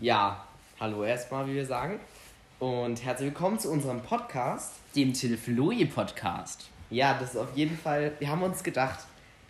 Ja, 0.00 0.44
hallo 0.80 1.04
erstmal, 1.04 1.46
wie 1.48 1.54
wir 1.54 1.66
sagen. 1.66 2.00
Und 2.58 3.04
herzlich 3.04 3.28
willkommen 3.30 3.58
zu 3.58 3.70
unserem 3.70 4.00
Podcast. 4.02 4.74
Dem 4.96 5.12
Tilfloe 5.12 5.86
Podcast. 5.86 6.68
Ja, 6.90 7.14
das 7.18 7.30
ist 7.30 7.36
auf 7.36 7.56
jeden 7.56 7.76
Fall, 7.76 8.12
wir 8.18 8.28
haben 8.28 8.42
uns 8.42 8.62
gedacht, 8.62 9.00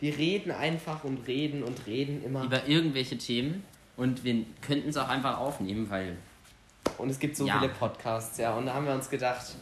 wir 0.00 0.16
reden 0.16 0.50
einfach 0.50 1.04
und 1.04 1.26
reden 1.26 1.62
und 1.62 1.86
reden 1.86 2.22
immer. 2.24 2.44
Über 2.44 2.66
irgendwelche 2.66 3.18
Themen. 3.18 3.64
Und 3.96 4.22
wir 4.24 4.44
könnten 4.60 4.88
es 4.90 4.96
auch 4.96 5.08
einfach 5.08 5.38
aufnehmen, 5.38 5.90
weil. 5.90 6.16
Und 6.98 7.10
es 7.10 7.18
gibt 7.18 7.36
so 7.36 7.46
Ja. 7.46 7.58
viele 7.58 7.72
Podcasts, 7.72 8.38
ja. 8.38 8.54
Und 8.54 8.66
da 8.66 8.74
haben 8.74 8.86
wir 8.86 8.94
uns 8.94 9.10
gedacht, 9.10 9.54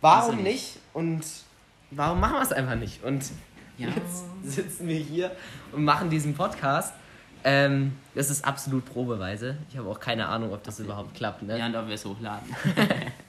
warum 0.00 0.36
nicht? 0.36 0.44
nicht? 0.44 0.78
Und 0.92 1.22
warum 1.92 2.18
machen 2.20 2.34
wir 2.34 2.42
es 2.42 2.52
einfach 2.52 2.74
nicht? 2.74 3.02
Und 3.04 3.24
Ja. 3.78 3.88
jetzt 3.88 4.24
sitzen 4.42 4.88
wir 4.88 4.98
hier 4.98 5.30
und 5.72 5.84
machen 5.84 6.10
diesen 6.10 6.34
Podcast. 6.34 6.94
Ähm, 7.48 7.92
das 8.16 8.28
ist 8.28 8.44
absolut 8.44 8.84
Probeweise. 8.84 9.56
Ich 9.70 9.76
habe 9.76 9.88
auch 9.88 10.00
keine 10.00 10.26
Ahnung, 10.26 10.52
ob 10.52 10.64
das 10.64 10.80
überhaupt 10.80 11.14
klappt. 11.14 11.42
Ne? 11.42 11.56
Ja, 11.56 11.66
und 11.66 11.76
ob 11.76 11.86
wir 11.86 11.94
es 11.94 12.04
hochladen. 12.04 12.54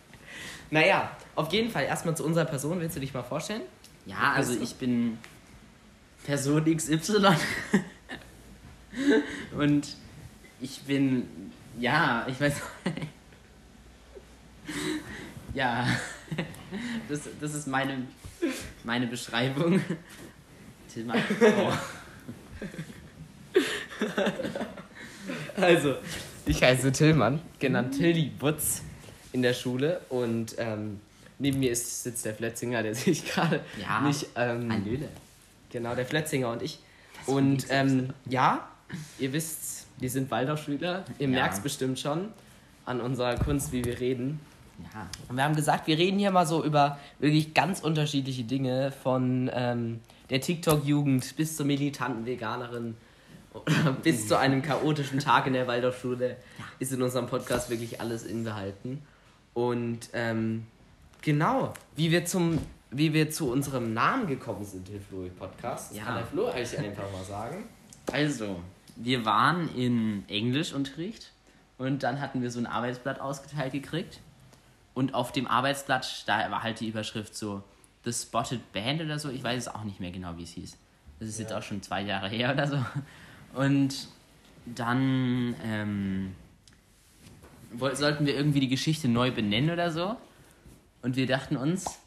Naja, 0.70 1.16
auf 1.36 1.52
jeden 1.54 1.72
Fall 1.72 1.86
erstmal 1.86 2.18
zu 2.18 2.26
unserer 2.26 2.46
Person. 2.46 2.80
Willst 2.80 2.96
du 2.96 3.00
dich 3.00 3.14
mal 3.14 3.24
vorstellen? 3.24 3.62
Ja, 4.05 4.34
also 4.34 4.54
ich 4.62 4.76
bin 4.76 5.18
Person 6.26 6.66
XY. 6.66 7.36
und 9.58 9.96
ich 10.60 10.82
bin. 10.82 11.27
Ja, 11.80 12.26
ich 12.27 12.40
weiß. 12.40 12.62
ja. 15.54 15.88
Das, 17.08 17.22
das 17.40 17.54
ist 17.54 17.68
meine, 17.68 18.05
meine 18.84 19.08
Beschreibung. 19.08 19.80
Tillmann. 20.94 21.22
Oh. 21.41 21.72
Also, 25.58 25.96
ich 26.46 26.62
heiße 26.64 26.92
Tillmann, 26.92 27.42
genannt 27.60 27.96
Tilly 27.98 28.32
Butz 28.38 28.84
in 29.34 29.42
der 29.42 29.54
Schule 29.54 30.02
und 30.10 30.55
ähm, 30.58 30.99
neben 31.40 31.60
mir 31.60 31.72
ist, 31.72 32.04
sitzt 32.04 32.26
der 32.26 32.36
Flötzinger, 32.36 32.84
der 32.84 32.96
sich 32.96 33.26
gerade 33.26 33.62
Ja, 33.82 34.02
nicht. 34.02 34.27
Ähm, 34.36 34.72
Hallöle. 34.72 35.10
genau, 35.72 35.96
der 35.96 36.05
Flötzinger 36.05 36.52
und 36.52 36.62
ich. 36.62 36.80
Das 37.20 37.27
Und 37.34 37.66
ähm, 37.70 38.10
ja, 38.30 38.68
ihr 39.20 39.34
wisst, 39.34 39.88
wir 39.99 40.10
sind 40.10 40.30
Waldorfschüler. 40.32 41.05
Ihr 41.20 41.27
Ja. 41.27 41.34
merkt 41.36 41.55
es 41.55 41.60
bestimmt 41.60 41.99
schon 41.99 42.30
an 42.86 43.02
unserer 43.02 43.36
Kunst, 43.36 43.71
wie 43.71 43.84
wir 43.84 43.99
reden. 43.99 44.40
Ja. 44.94 45.08
Und 45.27 45.36
wir 45.38 45.44
haben 45.44 45.55
gesagt, 45.55 45.88
wir 45.88 45.98
reden 45.98 46.20
hier 46.20 46.30
mal 46.32 46.46
so 46.46 46.64
über 46.64 46.99
wirklich 47.20 47.54
ganz 47.55 47.80
unterschiedliche 47.82 48.44
Dinge, 48.44 48.92
von 49.04 49.49
ähm, 49.54 49.99
der 50.30 50.40
TikTok-Jugend 50.40 51.36
bis 51.36 51.58
zur 51.58 51.66
militanten 51.66 52.26
Veganerin 52.27 52.96
oder 53.66 53.91
bis 54.04 54.27
zu 54.27 54.38
einem 54.38 54.62
chaotischen 54.62 55.20
Tag 55.20 55.48
in 55.48 55.54
der 55.54 55.68
Waldorfschule 55.68 56.38
ist 56.80 56.91
in 56.94 57.02
unserem 57.02 57.27
Podcast 57.27 57.70
wirklich 57.70 57.99
alles 58.02 58.24
inbehalten. 58.26 59.02
Und 59.54 60.10
ähm, 60.14 60.66
genau, 61.22 61.74
wie 61.96 62.12
wir 62.12 62.26
zum 62.26 62.60
wie 62.90 63.12
wir 63.14 63.30
zu 63.30 63.52
unserem 63.52 63.94
Namen 63.94 64.28
gekommen 64.28 64.64
sind, 64.64 64.88
der 64.88 65.02
Flo 65.02 65.28
Podcast, 65.38 65.91
das 65.91 65.97
Ja. 65.97 66.03
kann 66.06 66.16
der 66.16 66.25
Flo 66.25 66.47
eigentlich 66.47 66.78
einfach 66.80 67.12
mal 67.12 67.24
sagen. 67.24 67.66
Also, 68.14 68.62
wir 68.96 69.25
waren 69.25 69.68
in 69.75 70.24
Englischunterricht 70.30 71.34
und 71.78 72.03
dann 72.03 72.22
hatten 72.22 72.42
wir 72.42 72.50
so 72.50 72.59
ein 72.59 72.66
Arbeitsblatt 72.66 73.19
ausgeteilt 73.19 73.74
gekriegt. 73.74 74.22
Und 74.94 75.14
auf 75.14 75.34
dem 75.34 75.46
Arbeitsblatt, 75.46 76.24
da 76.25 76.50
war 76.50 76.64
halt 76.64 76.80
die 76.80 76.88
Überschrift 76.88 77.36
so 77.36 77.62
The 78.06 78.14
Spotted 78.14 78.72
Band 78.72 79.02
oder 79.02 79.19
so. 79.19 79.30
Ich 79.30 79.44
weiß 79.44 79.64
es 79.64 79.68
auch 79.68 79.84
nicht 79.84 80.00
mehr 80.00 80.12
genau, 80.12 80.38
wie 80.38 80.44
es 80.44 80.52
hieß. 80.52 80.78
Das 81.19 81.28
ist 81.28 81.38
jetzt 81.40 81.52
Ja. 81.52 81.58
auch 81.58 81.64
schon 81.64 81.81
zwei 81.84 82.02
Jahre 82.02 82.30
her 82.30 82.53
oder 82.53 82.66
so. 82.66 82.78
Und 83.53 84.07
dann 84.66 85.56
ähm, 85.63 86.35
sollten 87.94 88.25
wir 88.25 88.35
irgendwie 88.35 88.59
die 88.59 88.67
Geschichte 88.67 89.07
neu 89.07 89.31
benennen 89.31 89.72
oder 89.72 89.91
so. 89.91 90.17
Und 91.01 91.16
wir 91.16 91.28
dachten 91.28 91.57
uns, 91.57 92.00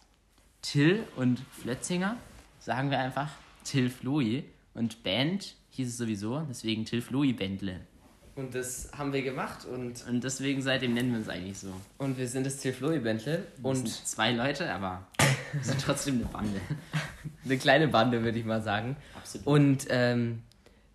Till 0.62 1.04
und 1.16 1.40
Flötzinger, 1.62 2.16
sagen 2.58 2.90
wir 2.90 2.98
einfach 2.98 3.30
Till 3.64 3.88
Floi. 3.88 4.44
Und 4.74 5.02
Band 5.02 5.54
hieß 5.70 5.88
es 5.88 5.96
sowieso, 5.96 6.46
deswegen 6.48 6.84
Till 6.84 7.02
Floi 7.02 7.32
Bändle. 7.32 7.80
Und 8.36 8.54
das 8.54 8.90
haben 8.96 9.12
wir 9.12 9.22
gemacht 9.22 9.66
und, 9.66 10.06
Und 10.06 10.24
deswegen 10.24 10.62
seitdem 10.62 10.94
nennen 10.94 11.10
wir 11.10 11.18
uns 11.18 11.28
eigentlich 11.28 11.58
so. 11.58 11.72
und 11.98 12.16
wir 12.16 12.28
sind 12.28 12.46
das 12.46 12.58
Till 12.58 12.74
Wir 12.80 13.18
sind 13.18 13.44
und 13.62 13.88
zwei 13.88 14.32
Leute, 14.32 14.72
aber 14.72 15.06
wir 15.52 15.64
sind 15.64 15.80
trotzdem 15.80 16.14
eine 16.16 16.24
Bande. 16.24 16.60
eine 17.44 17.58
kleine 17.58 17.88
Bande, 17.88 18.22
würde 18.22 18.38
ich 18.38 18.44
mal 18.44 18.62
sagen. 18.62 18.96
Absolut. 19.14 19.46
Und 19.46 19.86
ähm, 19.90 20.42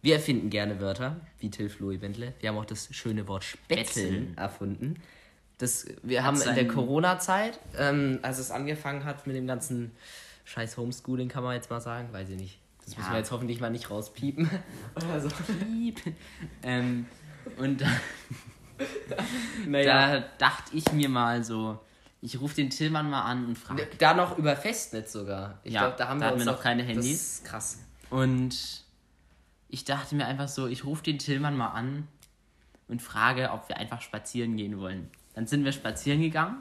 wir 0.05 0.15
erfinden 0.15 0.49
gerne 0.51 0.79
Wörter, 0.79 1.15
wie 1.39 1.49
Till 1.49 1.67
Floy 1.69 1.97
Bentle. 1.97 2.33
Wir 2.39 2.49
haben 2.49 2.57
auch 2.57 2.65
das 2.65 2.87
schöne 2.91 3.27
Wort 3.27 3.43
Spätzeln 3.43 4.37
erfunden. 4.37 5.01
Das, 5.57 5.85
wir 6.03 6.23
haben 6.23 6.39
in 6.41 6.53
der 6.55 6.67
Corona-Zeit, 6.67 7.59
ähm, 7.77 8.19
als 8.21 8.37
es 8.39 8.51
angefangen 8.51 9.03
hat 9.03 9.25
mit 9.25 9.35
dem 9.35 9.47
ganzen 9.47 9.91
scheiß 10.43 10.77
Homeschooling, 10.77 11.27
kann 11.27 11.43
man 11.43 11.55
jetzt 11.55 11.69
mal 11.69 11.81
sagen, 11.81 12.09
weiß 12.13 12.29
ich 12.29 12.37
nicht. 12.37 12.59
Das 12.83 12.93
Ja. 12.93 12.99
müssen 12.99 13.11
wir 13.13 13.17
jetzt 13.17 13.31
hoffentlich 13.31 13.59
mal 13.61 13.69
nicht 13.71 13.89
rauspiepen. 13.89 14.47
Oder 14.95 15.21
so. 15.21 15.29
Piep. 15.29 15.99
ähm, 16.61 17.05
und 17.57 17.81
da, 17.81 17.87
Naja. 19.67 20.19
da 20.19 20.25
dachte 20.37 20.75
ich 20.77 20.91
mir 20.91 21.09
mal 21.09 21.43
so, 21.43 21.79
ich 22.21 22.39
rufe 22.39 22.55
den 22.55 22.69
Tillmann 22.69 23.09
mal 23.09 23.23
an 23.23 23.45
und 23.47 23.57
frage. 23.57 23.87
Da 23.97 24.13
noch 24.13 24.37
über 24.37 24.55
Festnetz 24.55 25.11
sogar. 25.13 25.59
Ich 25.63 25.73
Ja, 25.73 25.81
glaub, 25.87 25.97
da 25.97 26.07
haben 26.09 26.19
da 26.19 26.27
wir 26.27 26.33
uns 26.33 26.45
wir 26.45 26.51
noch 26.51 26.61
keine 26.61 26.83
Das 26.83 26.91
Handys. 26.91 27.11
ist 27.39 27.45
krass. 27.45 27.79
Und 28.11 28.83
ich 29.69 29.85
dachte 29.85 30.15
mir 30.15 30.25
einfach 30.25 30.47
so, 30.47 30.67
ich 30.67 30.85
rufe 30.85 31.03
den 31.03 31.19
Tillmann 31.19 31.57
mal 31.57 31.69
an 31.69 32.07
und 32.87 33.01
frage, 33.01 33.51
ob 33.51 33.67
wir 33.69 33.77
einfach 33.77 34.01
spazieren 34.01 34.55
gehen 34.57 34.79
wollen. 34.79 35.09
Dann 35.33 35.47
sind 35.47 35.65
wir 35.65 35.71
spazieren 35.71 36.21
gegangen 36.21 36.57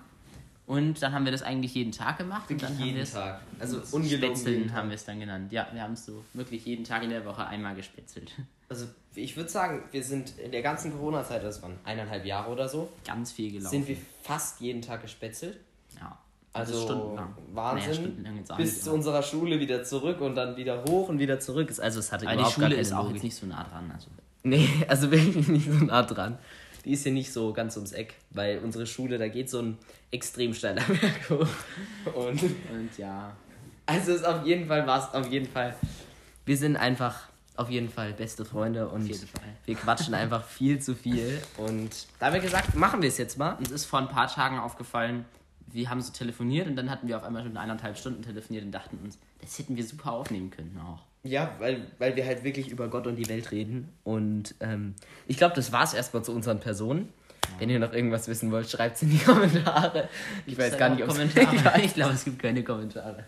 und 0.66 1.02
dann 1.02 1.12
haben 1.12 1.24
wir 1.24 1.32
das 1.32 1.42
eigentlich 1.42 1.74
jeden 1.74 1.92
Tag 1.92 2.18
gemacht. 2.18 2.50
und 2.50 2.62
dann 2.62 2.70
haben 2.70 2.78
wir 2.78 2.86
jeden 2.86 3.00
es- 3.00 3.12
Tag. 3.12 3.40
Also 3.58 3.80
ungelogen 3.96 4.34
Spätzeln 4.36 4.72
haben 4.72 4.88
wir 4.88 4.94
es 4.96 5.04
dann 5.04 5.20
genannt. 5.20 5.52
Ja, 5.52 5.68
wir 5.72 5.82
haben 5.82 5.92
es 5.92 6.06
so 6.06 6.24
wirklich 6.32 6.64
jeden 6.64 6.84
Tag 6.84 7.02
in 7.02 7.10
der 7.10 7.24
Woche 7.24 7.46
einmal 7.46 7.74
gespätzelt. 7.74 8.32
Also 8.66 8.86
ich 9.14 9.36
würde 9.36 9.50
sagen, 9.50 9.82
wir 9.92 10.02
sind 10.02 10.38
in 10.38 10.50
der 10.50 10.62
ganzen 10.62 10.90
Corona-Zeit, 10.90 11.44
das 11.44 11.62
waren 11.62 11.78
eineinhalb 11.84 12.24
Jahre 12.24 12.50
oder 12.50 12.66
so, 12.66 12.88
Ganz 13.06 13.30
viel 13.30 13.52
gelaufen. 13.52 13.70
sind 13.70 13.86
wir 13.88 13.96
fast 14.22 14.58
jeden 14.62 14.80
Tag 14.80 15.02
gespätzelt. 15.02 15.60
Ja. 16.54 16.60
Also 16.60 16.80
stundenlang. 16.82 17.34
Wahnsinn. 17.52 17.82
Naja, 17.90 17.94
stundenlang 17.94 18.56
bis 18.56 18.82
zu 18.82 18.92
unserer 18.92 19.22
Schule 19.22 19.58
wieder 19.60 19.82
zurück 19.84 20.20
und 20.20 20.34
dann 20.36 20.56
wieder 20.56 20.84
hoch 20.84 21.08
und 21.08 21.18
wieder 21.18 21.40
zurück. 21.40 21.68
Ist- 21.70 21.80
Also 21.80 21.98
es 22.00 22.12
hatte 22.12 22.26
Aber 22.26 22.32
die 22.32 22.38
überhaupt 22.38 22.54
Schule 22.54 22.66
gar 22.66 22.70
keine 22.70 22.80
ist 22.82 22.92
auch 22.92 23.10
jetzt 23.12 23.22
nicht 23.24 23.36
so 23.36 23.46
nah 23.46 23.64
dran. 23.64 23.90
Also. 23.92 24.08
Nee, 24.44 24.68
also 24.88 25.10
wirklich 25.10 25.48
nicht 25.48 25.66
so 25.70 25.84
nah 25.84 26.02
dran. 26.02 26.38
Die 26.84 26.92
ist 26.92 27.02
hier 27.02 27.12
nicht 27.12 27.32
so 27.32 27.52
ganz 27.52 27.76
ums 27.76 27.92
Eck, 27.92 28.14
weil 28.30 28.58
unsere 28.62 28.86
Schule, 28.86 29.16
da 29.18 29.26
geht 29.28 29.48
so 29.50 29.58
ein 29.60 29.78
extrem 30.10 30.52
steiler 30.54 30.82
Berg 30.86 31.30
hoch. 31.30 32.14
Und 32.14 32.42
Und 32.42 32.90
ja. 32.98 33.32
also 33.86 34.12
ist 34.12 34.24
auf 34.26 34.44
jeden 34.46 34.66
Fall, 34.68 34.86
war 34.86 34.98
es 35.08 35.14
auf 35.14 35.30
jeden 35.32 35.48
Fall. 35.50 35.74
Wir 36.44 36.56
sind 36.58 36.76
einfach 36.76 37.20
auf 37.56 37.70
jeden 37.70 37.88
Fall 37.88 38.12
beste 38.12 38.44
Freunde 38.44 38.88
und 38.88 39.08
wir 39.64 39.74
quatschen 39.76 40.12
einfach 40.12 40.44
viel 40.44 40.78
zu 40.80 40.94
viel. 40.94 41.40
Und 41.56 42.06
da 42.18 42.26
haben 42.26 42.34
wir 42.34 42.40
gesagt, 42.40 42.74
machen 42.74 43.00
wir 43.00 43.08
es 43.08 43.16
jetzt 43.16 43.38
mal. 43.38 43.52
Uns 43.54 43.70
ist 43.70 43.86
vor 43.86 44.00
ein 44.00 44.08
paar 44.08 44.26
Tagen 44.28 44.58
aufgefallen, 44.58 45.24
wir 45.74 45.90
haben 45.90 46.00
so 46.00 46.12
telefoniert 46.12 46.68
und 46.68 46.76
dann 46.76 46.88
hatten 46.88 47.08
wir 47.08 47.16
auf 47.16 47.24
einmal 47.24 47.42
schon 47.42 47.56
eineinhalb 47.56 47.98
Stunden 47.98 48.22
telefoniert 48.22 48.64
und 48.64 48.72
dachten 48.72 48.98
uns, 49.02 49.18
das 49.40 49.58
hätten 49.58 49.76
wir 49.76 49.84
super 49.84 50.12
aufnehmen 50.12 50.50
können 50.50 50.80
auch. 50.80 51.02
Ja, 51.24 51.54
weil, 51.58 51.86
weil 51.98 52.16
wir 52.16 52.24
halt 52.26 52.44
wirklich 52.44 52.68
über 52.68 52.88
Gott 52.88 53.06
und 53.06 53.16
die 53.16 53.28
Welt 53.28 53.50
reden. 53.50 53.88
Und 54.04 54.54
ähm, 54.60 54.94
ich 55.26 55.36
glaube, 55.36 55.54
das 55.54 55.72
war 55.72 55.82
es 55.82 55.94
erstmal 55.94 56.22
zu 56.22 56.32
unseren 56.32 56.60
Personen. 56.60 57.08
Wenn 57.58 57.70
ihr 57.70 57.78
noch 57.78 57.92
irgendwas 57.92 58.28
wissen 58.28 58.50
wollt, 58.52 58.70
schreibt 58.70 58.96
es 58.96 59.02
in 59.02 59.10
die 59.10 59.18
Kommentare. 59.24 60.08
Ich 60.46 60.56
weiß 60.56 60.76
gar 60.76 60.90
nicht, 60.90 61.02
ob 61.02 61.08
Kommentare. 61.08 61.80
Ich 61.82 61.94
glaube, 61.94 62.14
es 62.14 62.24
gibt 62.24 62.40
keine 62.40 62.62
Kommentare. 62.62 63.24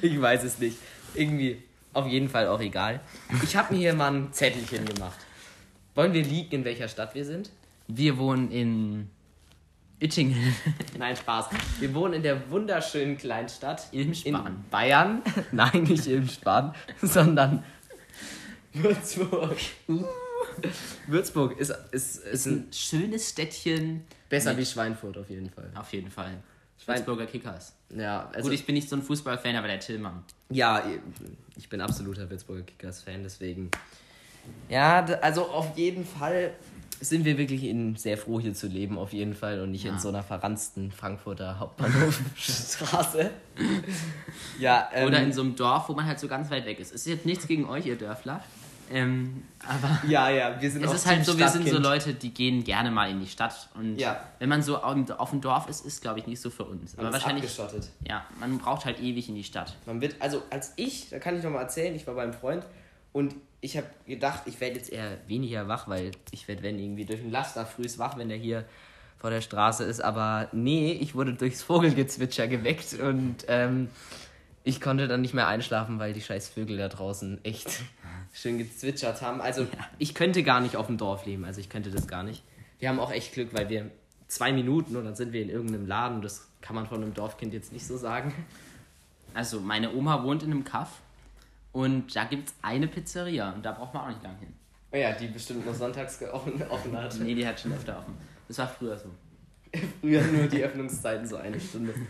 Ich 0.00 0.20
weiß 0.20 0.44
es 0.44 0.58
nicht. 0.58 0.78
Irgendwie 1.14 1.62
auf 1.92 2.06
jeden 2.06 2.28
Fall 2.28 2.46
auch 2.46 2.60
egal. 2.60 3.00
Ich 3.42 3.56
habe 3.56 3.74
mir 3.74 3.80
hier 3.80 3.94
mal 3.94 4.12
ein 4.12 4.32
Zettelchen 4.32 4.84
gemacht. 4.86 5.18
Wollen 5.94 6.12
wir 6.12 6.22
liegen, 6.22 6.52
in 6.52 6.64
welcher 6.64 6.88
Stadt 6.88 7.14
wir 7.14 7.24
sind? 7.24 7.50
Wir 7.88 8.16
wohnen 8.16 8.50
in 8.52 9.10
Ittingen. 10.00 10.54
Nein, 10.98 11.14
Spaß. 11.16 11.46
Wir 11.78 11.94
wohnen 11.94 12.14
in 12.14 12.22
der 12.22 12.50
wunderschönen 12.50 13.18
Kleinstadt 13.18 13.86
Ilm-Span. 13.92 14.46
in 14.46 14.64
Bayern. 14.70 15.22
Nein, 15.52 15.82
nicht 15.84 16.06
Ilm-Span, 16.06 16.74
sondern 17.02 17.62
Würzburg. 18.72 19.56
Würzburg 21.06 21.58
ist, 21.58 21.70
ist, 21.92 22.24
ist 22.24 22.46
ein, 22.46 22.68
ein 22.68 22.72
schönes 22.72 23.28
Städtchen. 23.28 24.04
besser 24.28 24.56
wie 24.56 24.64
Schweinfurt 24.64 25.18
auf 25.18 25.28
jeden 25.28 25.50
Fall. 25.50 25.70
Auf 25.74 25.92
jeden 25.92 26.10
Fall. 26.10 26.32
Würzburger 26.86 27.26
Kickers. 27.26 27.74
Ja, 27.94 28.30
also, 28.32 28.48
Gut, 28.48 28.58
ich 28.58 28.64
bin 28.64 28.74
nicht 28.74 28.88
so 28.88 28.96
ein 28.96 29.02
Fußballfan, 29.02 29.54
aber 29.56 29.68
der 29.68 29.80
Tillmann. 29.80 30.24
ja, 30.48 30.82
ich 31.56 31.68
bin 31.68 31.80
absoluter 31.82 32.28
Würzburger 32.30 32.62
Kickers-Fan, 32.62 33.22
deswegen. 33.22 33.70
Ja, 34.70 35.04
also 35.20 35.44
auf 35.46 35.76
jeden 35.76 36.06
Fall 36.06 36.54
sind 37.00 37.24
wir 37.24 37.38
wirklich 37.38 37.64
in, 37.64 37.96
sehr 37.96 38.16
froh, 38.18 38.40
hier 38.40 38.54
zu 38.54 38.66
leben, 38.66 38.98
auf 38.98 39.12
jeden 39.12 39.34
Fall, 39.34 39.60
und 39.60 39.70
nicht 39.70 39.84
in 39.86 39.94
Ja. 39.94 39.98
so 39.98 40.08
einer 40.08 40.22
verranzten 40.22 40.92
Frankfurter 40.92 41.58
Hauptbahnhofstraße. 41.58 43.30
ja, 44.58 44.88
ähm, 44.94 45.08
Oder 45.08 45.22
in 45.22 45.32
so 45.32 45.42
einem 45.42 45.56
Dorf, 45.56 45.88
wo 45.88 45.94
man 45.94 46.06
halt 46.06 46.20
so 46.20 46.28
ganz 46.28 46.50
weit 46.50 46.66
weg 46.66 46.78
ist. 46.80 46.92
Ist 46.92 47.06
jetzt 47.06 47.26
nichts 47.26 47.46
gegen 47.46 47.66
euch, 47.68 47.86
ihr 47.86 47.96
Dörfler. 47.96 48.42
Ähm, 48.92 49.44
aber 49.66 50.00
Ja, 50.08 50.30
ja, 50.30 50.60
wir 50.60 50.68
sind 50.70 50.82
es 50.82 50.90
auch 50.90 50.94
ist 50.94 51.06
halt 51.06 51.24
so, 51.24 51.38
wir 51.38 51.48
sind 51.48 51.68
so. 51.68 51.78
Leute, 51.78 52.12
die 52.12 52.34
gehen 52.34 52.64
gerne 52.64 52.90
mal 52.90 53.08
in 53.08 53.20
die 53.20 53.28
Stadt. 53.28 53.68
Und 53.74 53.98
Ja. 53.98 54.20
wenn 54.40 54.48
man 54.48 54.62
so 54.62 54.78
auf 54.82 55.30
dem 55.30 55.40
Dorf 55.40 55.68
ist, 55.68 55.86
ist 55.86 56.02
glaube 56.02 56.18
ich 56.18 56.26
nicht 56.26 56.40
so 56.40 56.50
für 56.50 56.64
uns. 56.64 56.96
Man 56.96 57.06
Aber 57.06 57.16
ist 57.16 57.22
wahrscheinlich, 57.22 57.44
abgeschottet. 57.58 57.88
ja, 58.06 58.24
man 58.40 58.58
braucht 58.58 58.84
halt 58.84 59.00
ewig 59.00 59.28
in 59.28 59.36
die 59.36 59.44
Stadt. 59.44 59.76
Man 59.86 60.00
wird, 60.00 60.16
also 60.18 60.42
als 60.50 60.72
ich, 60.76 61.08
da 61.08 61.18
kann 61.20 61.36
ich 61.38 61.44
noch 61.44 61.50
mal 61.52 61.60
erzählen, 61.60 61.94
ich 61.94 62.04
war 62.06 62.14
beim 62.14 62.32
Freund 62.32 62.64
und 63.12 63.34
ich 63.60 63.76
habe 63.76 63.86
gedacht, 64.06 64.42
ich 64.46 64.60
werde 64.60 64.76
jetzt 64.76 64.90
eher 64.90 65.18
weniger 65.26 65.68
wach, 65.68 65.88
weil 65.88 66.12
ich 66.30 66.48
werde, 66.48 66.62
wenn 66.62 66.78
irgendwie 66.78 67.04
durch 67.04 67.20
ein 67.20 67.30
Laster 67.30 67.66
frühs 67.66 67.98
wach, 67.98 68.16
wenn 68.16 68.28
der 68.28 68.38
hier 68.38 68.64
vor 69.18 69.30
der 69.30 69.42
Straße 69.42 69.84
ist. 69.84 70.00
Aber 70.00 70.48
nee, 70.52 70.92
ich 70.92 71.14
wurde 71.14 71.34
durchs 71.34 71.62
Vogelgezwitscher 71.62 72.48
geweckt 72.48 72.94
und 72.94 73.44
ähm, 73.48 73.88
ich 74.64 74.80
konnte 74.80 75.08
dann 75.08 75.20
nicht 75.20 75.34
mehr 75.34 75.46
einschlafen, 75.46 75.98
weil 75.98 76.12
die 76.12 76.22
scheiß 76.22 76.48
Vögel 76.48 76.78
da 76.78 76.88
draußen 76.88 77.44
echt 77.44 77.82
schön 78.32 78.58
gezwitschert 78.58 79.20
haben. 79.20 79.40
Also 79.40 79.66
ich 79.98 80.14
könnte 80.14 80.42
gar 80.42 80.60
nicht 80.60 80.76
auf 80.76 80.86
dem 80.86 80.96
Dorf 80.96 81.26
leben, 81.26 81.44
also 81.44 81.60
ich 81.60 81.68
könnte 81.68 81.90
das 81.90 82.06
gar 82.06 82.22
nicht. 82.22 82.42
Wir 82.78 82.88
haben 82.88 82.98
auch 82.98 83.12
echt 83.12 83.34
Glück, 83.34 83.52
weil 83.52 83.68
wir 83.68 83.90
zwei 84.26 84.52
Minuten 84.52 84.96
und 84.96 85.04
dann 85.04 85.16
sind 85.16 85.32
wir 85.32 85.42
in 85.42 85.50
irgendeinem 85.50 85.86
Laden. 85.86 86.22
Das 86.22 86.48
kann 86.62 86.74
man 86.74 86.86
von 86.86 87.02
einem 87.02 87.12
Dorfkind 87.12 87.52
jetzt 87.52 87.72
nicht 87.72 87.86
so 87.86 87.98
sagen. 87.98 88.32
Also 89.34 89.60
meine 89.60 89.94
Oma 89.94 90.24
wohnt 90.24 90.42
in 90.42 90.50
einem 90.50 90.64
Kaff 90.64 91.00
und 91.72 92.14
da 92.16 92.24
gibt 92.24 92.48
es 92.48 92.54
eine 92.62 92.86
Pizzeria 92.88 93.50
und 93.52 93.64
da 93.64 93.72
braucht 93.72 93.94
man 93.94 94.04
auch 94.04 94.08
nicht 94.08 94.22
lang 94.22 94.36
hin. 94.38 94.52
Oh 94.92 94.96
ja, 94.96 95.12
die 95.12 95.28
bestimmt 95.28 95.64
nur 95.64 95.74
sonntags 95.74 96.20
offen, 96.32 96.60
offen 96.68 96.96
hat. 96.96 97.14
Nee, 97.20 97.34
die 97.34 97.46
hat 97.46 97.60
schon 97.60 97.72
öfter 97.72 97.98
offen. 97.98 98.14
Das 98.48 98.58
war 98.58 98.66
früher 98.68 98.98
so. 98.98 99.08
Früher 100.00 100.22
nur 100.22 100.46
die 100.48 100.64
Öffnungszeiten 100.64 101.26
so 101.26 101.36
eine 101.36 101.60
Stunde. 101.60 101.94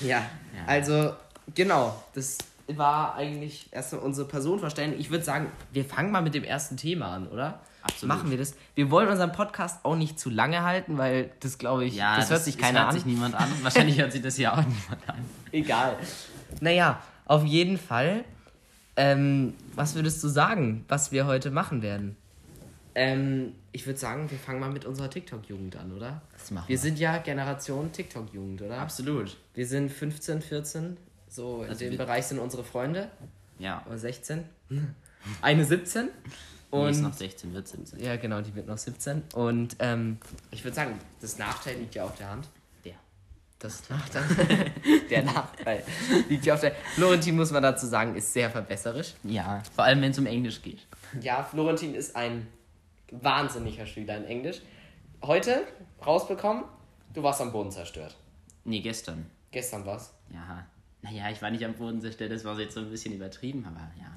Ja, 0.00 0.18
Ja. 0.18 0.24
also 0.66 1.12
genau, 1.54 2.02
das 2.14 2.38
war 2.68 3.14
eigentlich 3.16 3.68
erstmal 3.72 4.00
unsere 4.02 4.26
Person 4.26 4.58
vorstellen. 4.58 4.98
Ich 4.98 5.10
würde 5.10 5.22
sagen, 5.22 5.48
wir 5.72 5.84
fangen 5.84 6.10
mal 6.10 6.22
mit 6.22 6.32
dem 6.34 6.44
ersten 6.44 6.78
Thema 6.78 7.08
an, 7.14 7.28
oder? 7.28 7.60
Absolut. 7.82 8.16
Machen 8.16 8.30
wir 8.30 8.38
das. 8.38 8.54
Wir 8.74 8.90
wollen 8.90 9.08
unseren 9.08 9.32
Podcast 9.32 9.84
auch 9.84 9.96
nicht 9.96 10.18
zu 10.18 10.30
lange 10.30 10.62
halten, 10.62 10.96
weil 10.96 11.30
das 11.40 11.58
glaube 11.58 11.84
ich, 11.84 11.96
Ja, 11.96 12.16
das, 12.16 12.30
hört 12.30 12.42
sich 12.42 12.56
das 12.56 12.64
keiner 12.64 12.78
hört 12.80 12.88
an. 12.90 12.94
sich 12.94 13.04
niemand 13.04 13.34
an. 13.34 13.48
Wahrscheinlich 13.62 13.98
hört 13.98 14.12
sich 14.12 14.22
das 14.22 14.38
ja 14.38 14.52
auch 14.54 14.58
niemand 14.66 15.08
an. 15.08 15.16
Egal. 15.50 15.96
Naja, 16.60 17.02
auf 17.26 17.44
jeden 17.44 17.76
Fall. 17.76 18.24
Ähm, 18.96 19.54
was 19.74 19.94
würdest 19.94 20.22
du 20.22 20.28
sagen, 20.28 20.84
was 20.88 21.12
wir 21.12 21.26
heute 21.26 21.50
machen 21.50 21.82
werden? 21.82 22.16
Ähm, 22.94 23.54
ich 23.72 23.86
würde 23.86 23.98
sagen, 23.98 24.30
wir 24.30 24.38
fangen 24.38 24.60
mal 24.60 24.70
mit 24.70 24.84
unserer 24.84 25.08
TikTok-Jugend 25.08 25.76
an, 25.76 25.92
oder? 25.92 26.20
Das 26.34 26.50
machen 26.50 26.68
Wir 26.68 26.78
sind 26.78 26.98
ja 26.98 27.16
Generation 27.18 27.90
TikTok-Jugend, 27.90 28.60
oder? 28.62 28.78
Absolut. 28.78 29.36
Wir 29.54 29.66
sind 29.66 29.90
15, 29.90 30.42
14, 30.42 30.96
so 31.28 31.62
in 31.62 31.70
Also 31.70 31.80
dem 31.80 31.92
wir- 31.92 31.98
Bereich 31.98 32.26
sind 32.26 32.38
unsere 32.38 32.64
Freunde. 32.64 33.08
Ja. 33.58 33.82
Oder 33.86 33.96
16. 33.98 34.44
Eine 35.40 35.64
17. 35.64 36.08
Und 36.70 36.88
ist 36.90 36.96
Und 36.98 37.02
noch 37.04 37.12
16, 37.14 37.54
wird 37.54 37.68
17. 37.68 38.00
ja, 38.00 38.16
genau, 38.16 38.40
die 38.42 38.54
wird 38.54 38.66
noch 38.66 38.78
17. 38.78 39.22
Und 39.34 39.76
ähm, 39.78 40.18
ich 40.50 40.64
würde 40.64 40.74
sagen, 40.74 40.98
das 41.20 41.38
Nachteil 41.38 41.76
liegt 41.78 41.94
ja 41.94 42.04
auf 42.04 42.16
der 42.16 42.30
Hand. 42.30 42.48
Der. 43.62 43.70
Das 43.70 43.88
Nachteil. 43.88 44.72
der 45.10 45.22
Nachteil 45.22 45.84
liegt 46.28 46.44
ja 46.44 46.54
auf 46.54 46.60
der. 46.60 46.74
Florentin, 46.94 47.36
muss 47.36 47.50
man 47.52 47.62
dazu 47.62 47.86
sagen, 47.86 48.14
ist 48.16 48.32
sehr 48.32 48.50
verbesserisch. 48.50 49.14
Ja, 49.22 49.62
vor 49.74 49.84
allem 49.84 50.02
wenn 50.02 50.10
es 50.10 50.18
um 50.18 50.26
Englisch 50.26 50.60
geht. 50.62 50.86
Ja, 51.20 51.42
Florentin 51.44 51.94
ist 51.94 52.16
ein 52.16 52.48
wahnsinniger 53.10 53.86
Schüler 53.86 54.16
in 54.16 54.24
Englisch. 54.24 54.62
Heute 55.22 55.66
rausbekommen, 56.04 56.64
du 57.14 57.22
warst 57.22 57.40
am 57.40 57.52
Boden 57.52 57.70
zerstört. 57.70 58.16
Nee, 58.64 58.80
gestern. 58.80 59.26
Gestern 59.50 59.86
war's. 59.86 60.12
Ja. 60.32 60.66
Naja, 61.02 61.30
ich 61.30 61.42
war 61.42 61.50
nicht 61.50 61.64
am 61.64 61.74
Boden 61.74 62.00
zerstört, 62.00 62.32
das 62.32 62.44
war 62.44 62.58
jetzt 62.58 62.74
so 62.74 62.80
ein 62.80 62.90
bisschen 62.90 63.14
übertrieben, 63.14 63.64
aber 63.66 63.90
ja. 64.00 64.10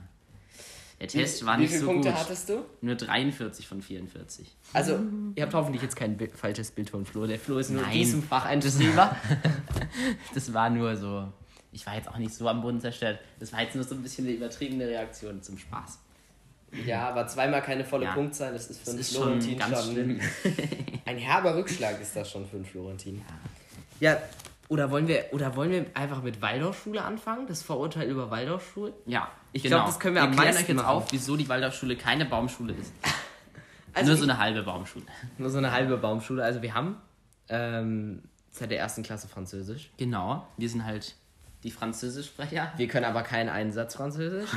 Der 1.00 1.08
Test 1.10 1.46
war 1.46 1.58
Wie 1.58 1.62
nicht 1.64 1.72
viele 1.72 1.82
so 1.82 1.88
Punkte 1.88 2.10
gut. 2.10 2.18
hattest 2.20 2.50
du? 2.50 2.64
Nur 2.82 2.96
43 2.96 3.68
von 3.68 3.82
44. 3.82 4.56
Also, 4.74 5.00
ihr 5.36 5.44
habt 5.44 5.54
hoffentlich 5.54 5.82
jetzt 5.82 5.96
kein 5.96 6.16
Bild, 6.16 6.32
falsches 6.38 6.72
Bild 6.72 6.90
von 6.90 7.06
Flo. 7.06 7.28
Der 7.28 7.38
Flo 7.38 7.58
ist 7.58 7.70
nur 7.70 7.82
in 7.82 7.88
Nein. 7.88 7.98
diesem 7.98 8.24
Fach 8.24 8.46
ein 8.46 8.62
Streamer. 8.62 9.16
Das 10.34 10.54
war 10.54 10.70
nur 10.70 10.96
so. 10.96 11.28
Ich 11.74 11.86
war 11.86 11.96
jetzt 11.96 12.08
auch 12.08 12.18
nicht 12.18 12.34
so 12.34 12.48
am 12.48 12.62
Boden 12.62 12.80
zerstört. 12.80 13.20
Das 13.40 13.52
war 13.52 13.62
jetzt 13.62 13.76
nur 13.76 13.84
so 13.84 13.96
ein 13.96 14.02
bisschen 14.02 14.26
eine 14.26 14.36
übertriebene 14.36 14.88
Reaktion 14.88 15.42
zum 15.42 15.58
Spaß. 15.58 16.00
Ja, 16.86 17.10
aber 17.10 17.28
zweimal 17.28 17.62
keine 17.62 17.84
volle 17.86 18.06
Ja. 18.06 18.14
Punktzahl, 18.14 18.54
das 18.54 18.70
ist 18.70 18.80
für 18.80 18.86
Das 18.86 18.94
einen 18.94 19.00
ist 19.02 19.16
Florentin 19.16 19.50
schon 19.50 19.60
ganz 19.72 19.84
schon 19.84 19.94
schlimm. 19.94 20.20
ein 21.06 21.18
herber 21.18 21.56
Rückschlag 21.56 22.02
ist 22.02 22.16
das 22.16 22.32
schon 22.32 22.46
für 22.48 22.56
einen 22.56 22.66
Florentin. 22.66 23.22
Ja, 24.00 24.18
oder 24.70 24.90
wollen 24.92 25.08
wir 25.08 25.26
oder 25.32 25.56
wollen 25.56 25.72
wir 25.72 25.86
einfach 25.94 26.22
mit 26.24 26.42
Waldorfschule 26.42 27.04
anfangen? 27.04 27.48
Das 27.48 27.62
Vorurteil 27.64 28.10
über 28.10 28.32
Waldorfschule? 28.32 28.94
Ja, 29.06 29.28
Ich 29.52 29.64
glaub, 29.64 29.86
das 29.86 30.00
können 30.00 30.16
wir 30.16 30.24
am 30.24 30.32
klären 30.32 30.46
meisten 30.48 30.64
euch 30.64 30.68
jetzt 30.70 30.78
machen. 30.78 30.88
auf, 30.88 31.12
wieso 31.12 31.38
die 31.38 31.48
Waldorfschule 31.50 31.96
keine 31.96 32.26
Baumschule 32.26 32.74
ist. 32.74 32.94
Also 33.98 34.08
Nur 34.08 34.16
ich- 34.16 34.20
so 34.26 34.30
eine 34.30 34.40
halbe 34.40 34.62
Baumschule. 34.64 35.06
Nur 35.38 35.50
so 35.50 35.58
eine 35.58 35.72
halbe 35.72 35.96
Baumschule. 35.98 36.44
Also 36.44 36.62
wir 36.62 36.74
haben 36.74 36.98
ähm, 37.48 38.24
seit 38.50 38.70
der 38.72 38.80
ersten 38.80 39.04
Klasse 39.04 39.30
Französisch. 39.30 39.90
Genau, 39.98 40.46
wir 40.58 40.68
sind 40.68 40.84
halt 40.84 41.16
die 41.64 41.72
Französischsprecher. 41.72 42.74
Wir 42.76 42.88
können 42.90 43.06
aber 43.06 43.24
keinen 43.24 43.48
Einsatz 43.48 43.96
Französisch. 43.96 44.50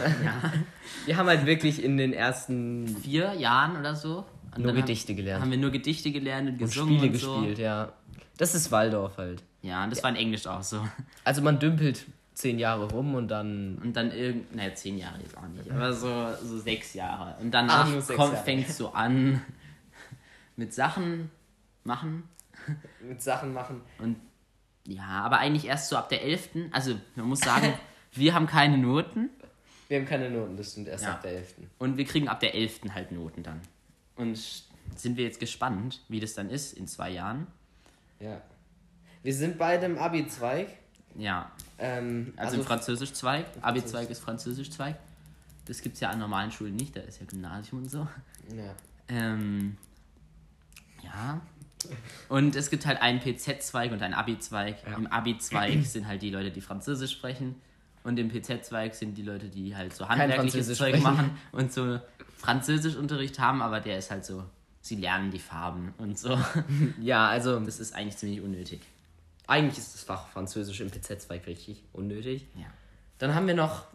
Wir 1.06 1.16
haben 1.16 1.28
halt 1.28 1.46
wirklich 1.46 1.82
in 1.82 1.96
den 1.96 2.12
ersten 2.12 2.88
Vier 3.02 3.32
Jahren 3.34 3.78
oder 3.78 3.94
so. 3.94 4.24
Und 4.56 4.64
Nur 4.64 4.72
Gedichte 4.72 5.12
haben, 5.12 5.16
gelernt. 5.16 5.42
Haben 5.42 5.50
wir 5.52 5.58
nur 5.58 5.70
Gedichte 5.70 6.10
gelernt 6.10 6.48
und 6.48 6.52
und 6.54 6.58
gesungen 6.58 6.98
Spiele 6.98 7.12
und 7.12 7.18
so. 7.18 7.34
gespielt, 7.36 7.58
ja. 7.60 7.92
Das 8.38 8.54
ist 8.56 8.72
Waldorf 8.72 9.16
halt. 9.18 9.42
Ja, 9.62 9.86
das 9.86 10.02
war 10.02 10.10
in 10.10 10.16
Englisch 10.16 10.46
auch 10.46 10.62
so. 10.62 10.86
Also 11.24 11.42
man 11.42 11.58
dümpelt 11.58 12.06
zehn 12.34 12.58
Jahre 12.58 12.88
rum 12.90 13.14
und 13.14 13.28
dann. 13.28 13.78
Und 13.78 13.94
dann 13.96 14.12
irgend, 14.12 14.54
naja, 14.54 14.74
zehn 14.74 14.98
Jahre 14.98 15.18
jetzt 15.20 15.36
auch 15.36 15.46
nicht, 15.48 15.70
aber 15.70 15.92
so, 15.92 16.32
so 16.42 16.58
sechs 16.58 16.94
Jahre. 16.94 17.36
Und 17.40 17.50
dann 17.50 17.68
Ah, 17.68 17.84
kommt, 17.84 18.08
Jahre. 18.34 18.36
fängst 18.44 18.78
du 18.80 18.88
an 18.88 19.42
mit 20.56 20.72
Sachen 20.72 21.30
machen. 21.84 22.24
mit 23.00 23.20
Sachen 23.22 23.52
machen. 23.52 23.80
Und 23.98 24.16
ja, 24.86 25.02
aber 25.22 25.38
eigentlich 25.38 25.66
erst 25.66 25.88
so 25.88 25.96
ab 25.96 26.08
der 26.08 26.22
11. 26.24 26.50
Also 26.70 26.94
man 27.16 27.26
muss 27.26 27.40
sagen, 27.40 27.72
wir 28.12 28.34
haben 28.34 28.46
keine 28.46 28.78
Noten 28.78 29.28
Wir 29.88 29.98
haben 29.98 30.06
keine 30.06 30.30
Noten, 30.30 30.56
das 30.56 30.72
stimmt 30.72 30.88
erst 30.88 31.04
Ja. 31.04 31.12
ab 31.12 31.22
der 31.22 31.32
11. 31.32 31.54
und 31.78 31.96
wir 31.96 32.04
kriegen 32.04 32.28
ab 32.28 32.40
der 32.40 32.54
11. 32.54 32.80
halt 32.94 33.10
Noten 33.12 33.42
dann. 33.42 33.60
Und 34.16 34.38
sind 34.96 35.16
wir 35.16 35.24
jetzt 35.24 35.40
gespannt, 35.40 36.00
wie 36.08 36.20
das 36.20 36.34
dann 36.34 36.48
ist 36.50 36.72
in 36.72 36.86
zwei 36.86 37.10
Jahren. 37.10 37.46
Ja. 38.20 38.40
Wir 39.22 39.34
sind 39.34 39.58
beide 39.58 39.86
im 39.86 39.98
Abi-Zweig. 39.98 40.68
Ja, 41.16 41.50
Ähm, 41.80 42.32
also, 42.36 42.56
im 42.56 42.64
Französisch-Zweig. 42.64 43.46
Abi-Zweig 43.60 44.10
ist 44.10 44.20
Französisch-Zweig. 44.20 44.96
Das 45.66 45.80
gibt 45.82 45.94
es 45.94 46.00
ja 46.00 46.10
an 46.10 46.18
normalen 46.18 46.50
Schulen 46.50 46.74
nicht, 46.76 46.96
da 46.96 47.00
ist 47.00 47.20
ja 47.20 47.26
Gymnasium 47.26 47.82
und 47.82 47.90
so. 47.90 48.08
Ja. 48.56 48.74
Ähm, 49.08 49.76
ja. 51.02 51.40
Und 52.28 52.56
es 52.56 52.70
gibt 52.70 52.86
halt 52.86 53.00
einen 53.00 53.20
PZ-Zweig 53.20 53.92
und 53.92 54.02
einen 54.02 54.14
Abi-Zweig. 54.14 54.76
Ja. 54.86 54.96
Im 54.96 55.06
Abi-Zweig 55.06 55.84
sind 55.84 56.08
halt 56.08 56.22
die 56.22 56.30
Leute, 56.30 56.50
die 56.50 56.60
Französisch 56.60 57.12
sprechen. 57.12 57.56
Und 58.02 58.18
im 58.18 58.28
PZ-Zweig 58.28 58.94
sind 58.94 59.16
die 59.18 59.22
Leute, 59.22 59.48
die 59.48 59.76
halt 59.76 59.94
so 59.94 60.08
handwerkliches 60.08 60.66
Zeug 60.68 60.96
sprechen. 60.96 61.02
machen 61.02 61.38
und 61.52 61.72
so 61.72 62.00
Französischunterricht 62.36 63.38
haben, 63.38 63.60
aber 63.60 63.80
der 63.80 63.98
ist 63.98 64.10
halt 64.10 64.24
so, 64.24 64.44
sie 64.80 64.96
lernen 64.96 65.30
die 65.30 65.38
Farben 65.38 65.92
und 65.98 66.18
so. 66.18 66.38
ja, 67.00 67.28
also 67.28 67.60
Das 67.60 67.78
ist 67.80 67.94
eigentlich 67.94 68.16
ziemlich 68.16 68.40
unnötig. 68.40 68.80
Eigentlich 69.48 69.78
ist 69.78 69.94
das 69.94 70.04
Fach 70.04 70.28
Französisch 70.28 70.80
im 70.80 70.90
PZ-Zweig 70.90 71.46
richtig 71.46 71.82
unnötig. 71.92 72.46
Ja. 72.54 72.66
Dann 73.18 73.34
haben 73.34 73.46
wir 73.46 73.54
noch 73.54 73.86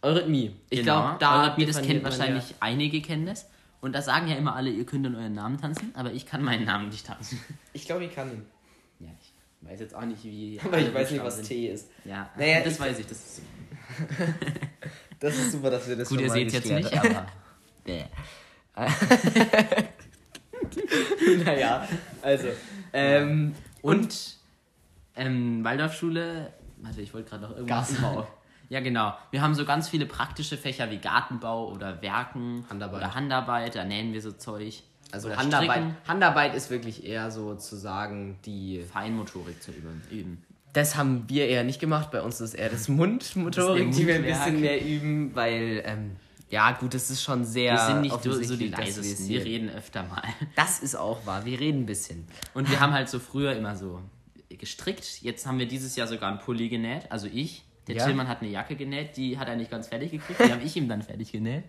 Eurythmie. 0.00 0.56
Ich 0.70 0.80
genau. 0.80 1.02
glaube, 1.02 1.18
da 1.18 1.42
Eurythmie, 1.42 1.66
das 1.66 1.82
kennt 1.82 2.04
wahrscheinlich 2.04 2.54
einige 2.60 3.02
kennen 3.02 3.26
das. 3.26 3.48
Und 3.80 3.94
da 3.94 4.02
sagen 4.02 4.28
ja 4.28 4.36
immer 4.36 4.54
alle, 4.54 4.70
ihr 4.70 4.86
könnt 4.86 5.04
dann 5.04 5.16
euren 5.16 5.34
Namen 5.34 5.60
tanzen, 5.60 5.92
aber 5.94 6.12
ich 6.12 6.24
kann 6.24 6.42
meinen 6.42 6.64
Namen 6.64 6.88
nicht 6.88 7.06
tanzen. 7.06 7.40
Ja. 7.48 7.54
Ich 7.72 7.84
glaube, 7.84 8.04
ich 8.04 8.14
kann 8.14 8.30
ihn. 8.30 8.46
Ja, 9.00 9.08
ich 9.20 9.68
weiß 9.68 9.80
jetzt 9.80 9.94
auch 9.94 10.04
nicht, 10.04 10.22
wie. 10.24 10.60
Aber 10.64 10.78
ich 10.78 10.94
weiß 10.94 11.10
nicht, 11.10 11.24
was 11.24 11.36
sind. 11.36 11.48
T 11.48 11.66
ist. 11.66 11.88
Ja, 12.04 12.30
Naja, 12.36 12.60
das 12.62 12.78
weiß 12.78 13.00
ich. 13.00 13.06
Das 13.06 13.18
ist 13.18 13.42
Das 15.20 15.36
ist 15.36 15.52
super, 15.52 15.70
dass 15.70 15.88
wir 15.88 15.96
das 15.96 16.08
gut, 16.08 16.20
ihr 16.20 16.30
seht 16.30 16.52
jetzt 16.52 16.68
geklärt 16.68 16.84
nicht, 16.84 16.98
aber. 16.98 17.26
Naja, 21.44 21.88
also. 22.22 22.48
Ähm, 22.92 23.54
Und 23.82 24.36
ähm, 25.16 25.64
Waldorfschule. 25.64 26.52
Warte, 26.78 27.00
ich 27.00 27.12
wollte 27.14 27.30
gerade 27.30 27.42
noch 27.42 27.50
irgendwas. 27.50 27.88
Gartenbau. 27.88 28.26
Ja, 28.68 28.80
genau. 28.80 29.12
Wir 29.30 29.42
haben 29.42 29.54
so 29.54 29.64
ganz 29.64 29.88
viele 29.88 30.06
praktische 30.06 30.56
Fächer 30.56 30.90
wie 30.90 30.96
Gartenbau 30.96 31.70
oder 31.70 32.00
Werken 32.00 32.64
Handarbeit. 32.70 33.00
oder 33.00 33.14
Handarbeit. 33.14 33.74
Da 33.74 33.84
nähen 33.84 34.12
wir 34.14 34.22
so 34.22 34.32
Zeug. 34.32 34.82
also 35.10 35.28
oder 35.28 35.36
Handarbeit, 35.36 35.70
Stricken. 35.70 35.96
Handarbeit 36.08 36.54
ist 36.54 36.70
wirklich 36.70 37.04
eher 37.04 37.30
so 37.30 37.54
zu 37.54 37.76
sagen, 37.76 38.38
die. 38.46 38.82
Feinmotorik 38.90 39.62
zu 39.62 39.72
üben. 39.72 40.02
üben. 40.10 40.42
Das 40.72 40.96
haben 40.96 41.24
wir 41.28 41.48
eher 41.48 41.64
nicht 41.64 41.80
gemacht. 41.80 42.10
Bei 42.10 42.22
uns 42.22 42.40
ist 42.40 42.54
eher 42.54 42.70
das 42.70 42.88
Mundmotorik, 42.88 43.88
Das 43.88 43.96
die 43.96 44.06
wir 44.06 44.14
ein 44.14 44.22
bisschen 44.22 44.60
mehr 44.60 44.82
üben, 44.82 45.34
weil, 45.34 45.82
ähm, 45.84 46.16
ja, 46.48 46.72
gut, 46.72 46.94
das 46.94 47.10
ist 47.10 47.22
schon 47.22 47.44
sehr. 47.44 47.74
Wir 47.74 47.78
sind 47.78 48.00
nicht 48.00 48.22
so, 48.22 48.56
die 48.56 48.68
leisesten. 48.68 49.28
Wir 49.28 49.44
reden 49.44 49.68
öfter 49.68 50.02
mal. 50.04 50.22
Das 50.56 50.80
ist 50.80 50.94
auch 50.94 51.26
wahr, 51.26 51.44
wir 51.44 51.60
reden 51.60 51.82
ein 51.82 51.86
bisschen. 51.86 52.26
Und 52.54 52.70
wir 52.70 52.80
haben 52.80 52.94
halt 52.94 53.10
so 53.10 53.18
früher 53.18 53.54
immer 53.54 53.76
so 53.76 54.00
gestrickt. 54.62 55.20
Jetzt 55.22 55.44
haben 55.46 55.58
wir 55.58 55.66
dieses 55.66 55.96
Jahr 55.96 56.06
sogar 56.06 56.30
einen 56.30 56.38
Pulli 56.38 56.68
genäht. 56.68 57.10
Also 57.10 57.26
ich. 57.30 57.64
Der 57.88 57.96
Ja. 57.96 58.06
Tillmann 58.06 58.28
hat 58.28 58.40
eine 58.42 58.50
Jacke 58.50 58.76
genäht, 58.76 59.16
die 59.16 59.38
hat 59.40 59.48
er 59.48 59.56
nicht 59.56 59.68
ganz 59.72 59.88
fertig 59.88 60.12
gekriegt. 60.12 60.38
Die 60.38 60.52
habe 60.52 60.62
ich 60.62 60.76
ihm 60.76 60.88
dann 60.88 61.02
fertig 61.02 61.32
genäht. 61.32 61.64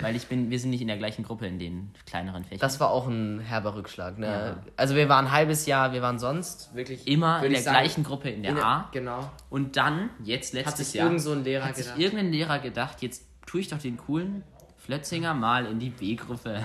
Weil 0.00 0.14
ich 0.14 0.28
bin, 0.28 0.48
wir 0.48 0.60
sind 0.60 0.70
nicht 0.70 0.80
in 0.80 0.86
der 0.86 0.96
gleichen 0.98 1.24
Gruppe 1.24 1.48
in 1.48 1.58
den 1.58 1.90
kleineren 2.06 2.44
Fächern. 2.44 2.60
Das 2.60 2.78
war 2.78 2.90
auch 2.92 3.08
ein 3.08 3.40
herber 3.40 3.74
Rückschlag. 3.74 4.16
Ne? 4.16 4.26
Ja. 4.26 4.62
Also 4.76 4.94
wir 4.94 5.08
waren 5.08 5.26
ein 5.26 5.32
halbes 5.32 5.66
Jahr, 5.66 5.92
wir 5.92 6.00
waren 6.00 6.20
sonst 6.20 6.72
wirklich 6.76 7.08
Immer 7.08 7.42
in 7.44 7.50
der 7.52 7.60
sagen, 7.62 7.76
gleichen 7.78 8.04
Gruppe 8.04 8.30
in 8.30 8.42
der 8.42 8.50
in 8.50 8.56
der- 8.58 8.64
A. 8.64 8.88
Genau. 8.92 9.28
Und 9.50 9.76
dann, 9.76 10.10
jetzt 10.22 10.54
Hat 10.54 10.66
letztes 10.66 10.92
sich 10.92 10.94
Jahr, 11.00 11.06
irgend 11.08 11.20
so 11.20 11.32
ein 11.32 11.42
Lehrer 11.42 11.64
hat 11.64 11.74
sich 11.74 11.86
gedacht. 11.86 12.00
irgendein 12.00 12.30
Lehrer 12.30 12.58
gedacht, 12.60 13.02
jetzt 13.02 13.24
tue 13.46 13.60
ich 13.60 13.66
doch 13.68 13.78
den 13.78 13.96
coolen 13.96 14.44
Flötzinger 14.76 15.34
mal 15.34 15.66
in 15.66 15.80
die 15.80 15.90
B-Gruppe. 15.90 16.64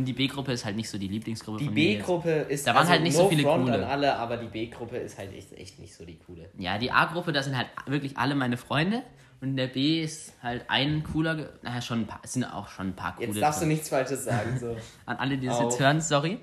Und 0.00 0.06
die 0.06 0.14
B-Gruppe 0.14 0.52
ist 0.52 0.64
halt 0.64 0.76
nicht 0.76 0.88
so 0.88 0.96
die 0.96 1.08
Lieblingsgruppe 1.08 1.58
Die 1.58 1.66
von 1.66 1.74
mir. 1.74 1.98
B-Gruppe 1.98 2.30
ist 2.30 2.66
Da 2.66 2.74
waren 2.74 2.88
halt 2.88 3.02
nicht 3.02 3.14
so 3.14 3.28
viele 3.28 3.42
Front 3.42 3.64
coole. 3.64 3.74
an 3.74 3.84
alle, 3.84 4.16
aber 4.16 4.38
die 4.38 4.46
B-Gruppe 4.46 4.96
ist 4.96 5.18
halt 5.18 5.34
echt, 5.34 5.52
echt 5.52 5.78
nicht 5.78 5.94
so 5.94 6.06
die 6.06 6.16
coole. 6.16 6.48
Ja, 6.56 6.78
die 6.78 6.90
A-Gruppe, 6.90 7.32
da 7.32 7.42
sind 7.42 7.54
halt 7.54 7.66
wirklich 7.84 8.16
alle 8.16 8.34
meine 8.34 8.56
Freunde. 8.56 9.02
Und 9.42 9.48
in 9.48 9.56
der 9.58 9.66
B 9.66 10.02
ist 10.02 10.32
halt 10.42 10.64
ein 10.68 11.04
cooler, 11.04 11.50
naja, 11.60 11.82
schon 11.82 12.00
ein 12.00 12.06
paar, 12.06 12.20
es 12.22 12.32
sind 12.32 12.44
auch 12.44 12.68
schon 12.68 12.88
ein 12.88 12.96
paar 12.96 13.14
coole. 13.14 13.26
Jetzt 13.28 13.42
darfst 13.42 13.60
du 13.60 13.64
drin. 13.66 13.74
nichts 13.74 13.90
Falsches 13.90 14.24
sagen. 14.24 14.58
So. 14.58 14.74
An 15.04 15.18
alle, 15.18 15.36
die 15.36 15.48
das 15.48 15.58
Auf. 15.58 15.64
jetzt 15.72 15.80
hören, 15.80 16.00
sorry. 16.00 16.38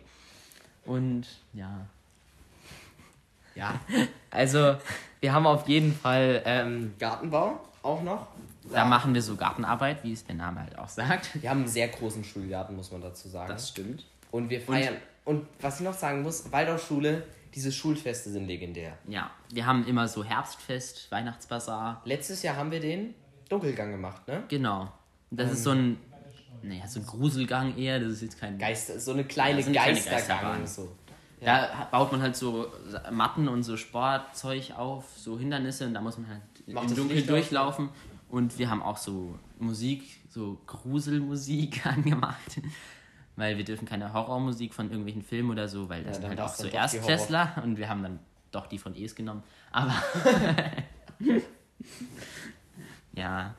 Und 0.85 1.25
ja, 1.53 1.87
ja. 3.55 3.73
Also, 4.29 4.75
wir 5.19 5.33
haben 5.33 5.47
auf 5.47 5.67
jeden 5.67 5.95
Fall 5.95 6.43
ähm, 6.45 6.93
Gartenbau 6.99 7.59
auch 7.83 8.01
noch. 8.03 8.27
da 8.71 8.85
machen 8.85 9.13
wir 9.13 9.21
so 9.21 9.35
Gartenarbeit, 9.35 10.03
wie 10.03 10.13
es 10.13 10.25
der 10.25 10.35
Name 10.35 10.61
halt 10.61 10.77
auch 10.77 10.89
sagt. 10.89 11.41
Wir 11.41 11.49
haben 11.49 11.59
einen 11.59 11.67
sehr 11.67 11.87
großen 11.87 12.23
Schulgarten, 12.23 12.75
muss 12.75 12.91
man 12.91 13.01
dazu 13.01 13.27
sagen. 13.29 13.57
stimmt. 13.59 14.05
und 14.31 14.49
wir 14.49 14.61
feiern. 14.61 14.95
Und, 15.25 15.45
was 15.59 15.79
ich 15.79 15.85
noch 15.85 15.93
sagen 15.93 16.21
muss, 16.23 16.51
Waldorfschule, 16.51 17.23
diese 17.53 17.71
Schulfeste 17.71 18.29
sind 18.29 18.47
legendär. 18.47 18.97
Ja, 19.07 19.31
wir 19.51 19.65
haben 19.65 19.85
immer 19.85 20.07
so 20.07 20.23
Herbstfest, 20.23 21.11
Weihnachtsbazar. 21.11 22.01
Letztes 22.05 22.43
Jahr 22.43 22.55
haben 22.55 22.71
wir 22.71 22.79
den 22.79 23.13
Dunkelgang 23.49 23.91
gemacht, 23.91 24.25
ne? 24.27 24.43
Genau. 24.47 24.91
Das 25.31 25.51
ist 25.51 25.63
so 25.63 25.71
ein, 25.71 25.97
naja, 26.61 26.87
so 26.87 26.99
ein 27.01 27.05
Gruselgang 27.05 27.77
eher. 27.77 27.99
Das 27.99 28.13
ist 28.13 28.21
jetzt 28.21 28.39
kein 28.39 28.57
Geister, 28.57 28.99
so 28.99 29.11
eine 29.11 29.25
kleine 29.25 29.59
Ja, 29.59 29.63
so 29.63 29.69
eine 29.69 29.77
kleine 29.79 29.95
Geistergang. 29.95 30.59
Geisterbahn. 30.61 30.67
so. 30.67 30.95
Da 31.41 31.87
baut 31.91 32.11
man 32.11 32.21
halt 32.21 32.35
so 32.35 32.67
Matten 33.11 33.47
und 33.47 33.63
so 33.63 33.77
Sportzeug 33.77 34.71
auf, 34.75 35.05
so 35.17 35.37
Hindernisse 35.37 35.85
und 35.85 35.93
da 35.93 36.01
muss 36.01 36.17
man 36.17 36.29
halt 36.29 36.41
Macht 36.67 36.89
im 36.89 36.95
Dunkeln 36.95 37.25
durchlaufen. 37.27 37.89
Und 38.29 38.57
wir 38.59 38.69
haben 38.69 38.81
auch 38.81 38.97
so 38.97 39.39
Musik, 39.59 40.03
so 40.29 40.59
Gruselmusik 40.67 41.85
angemacht. 41.85 42.59
Weil 43.35 43.57
wir 43.57 43.63
dürfen 43.63 43.87
keine 43.87 44.13
Horrormusik 44.13 44.73
von 44.73 44.87
irgendwelchen 44.89 45.21
Filmen 45.21 45.51
oder 45.51 45.67
so, 45.67 45.89
weil 45.89 46.03
das 46.03 46.17
Ja, 46.17 46.21
sind 46.21 46.29
halt 46.29 46.41
auch 46.41 46.53
so 46.53 46.67
die 46.67 46.73
Erstklässler 46.75 47.61
und 47.63 47.77
wir 47.77 47.87
haben 47.87 48.01
dann 48.03 48.19
doch 48.51 48.65
die 48.67 48.79
von 48.79 48.95
Es 48.95 49.15
genommen. 49.15 49.43
Aber 49.71 49.93
ja, 53.13 53.53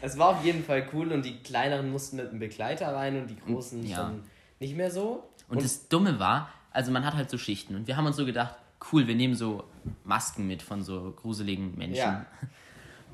Es 0.00 0.16
war 0.18 0.28
auf 0.30 0.44
jeden 0.44 0.64
Fall 0.64 0.88
cool 0.92 1.12
und 1.12 1.24
die 1.24 1.38
kleineren 1.42 1.90
mussten 1.90 2.16
mit 2.16 2.28
einem 2.30 2.38
Begleiter 2.38 2.94
rein 2.94 3.20
und 3.20 3.28
die 3.28 3.36
großen 3.36 3.84
Ja. 3.86 3.96
schon 3.96 4.22
nicht 4.60 4.76
mehr 4.76 4.90
so. 4.90 5.28
Und, 5.48 5.62
das 5.62 5.88
Dumme 5.88 6.18
war, 6.18 6.48
also 6.70 6.92
man 6.92 7.04
hat 7.04 7.14
halt 7.14 7.30
so 7.30 7.38
Schichten 7.38 7.74
und 7.74 7.86
wir 7.88 7.96
haben 7.96 8.06
uns 8.06 8.16
so 8.16 8.24
gedacht, 8.24 8.54
cool, 8.92 9.06
wir 9.06 9.14
nehmen 9.14 9.34
so 9.34 9.64
Masken 10.04 10.46
mit 10.46 10.62
von 10.62 10.82
so 10.82 11.12
gruseligen 11.12 11.76
Menschen. 11.76 11.96
Ja. 11.96 12.26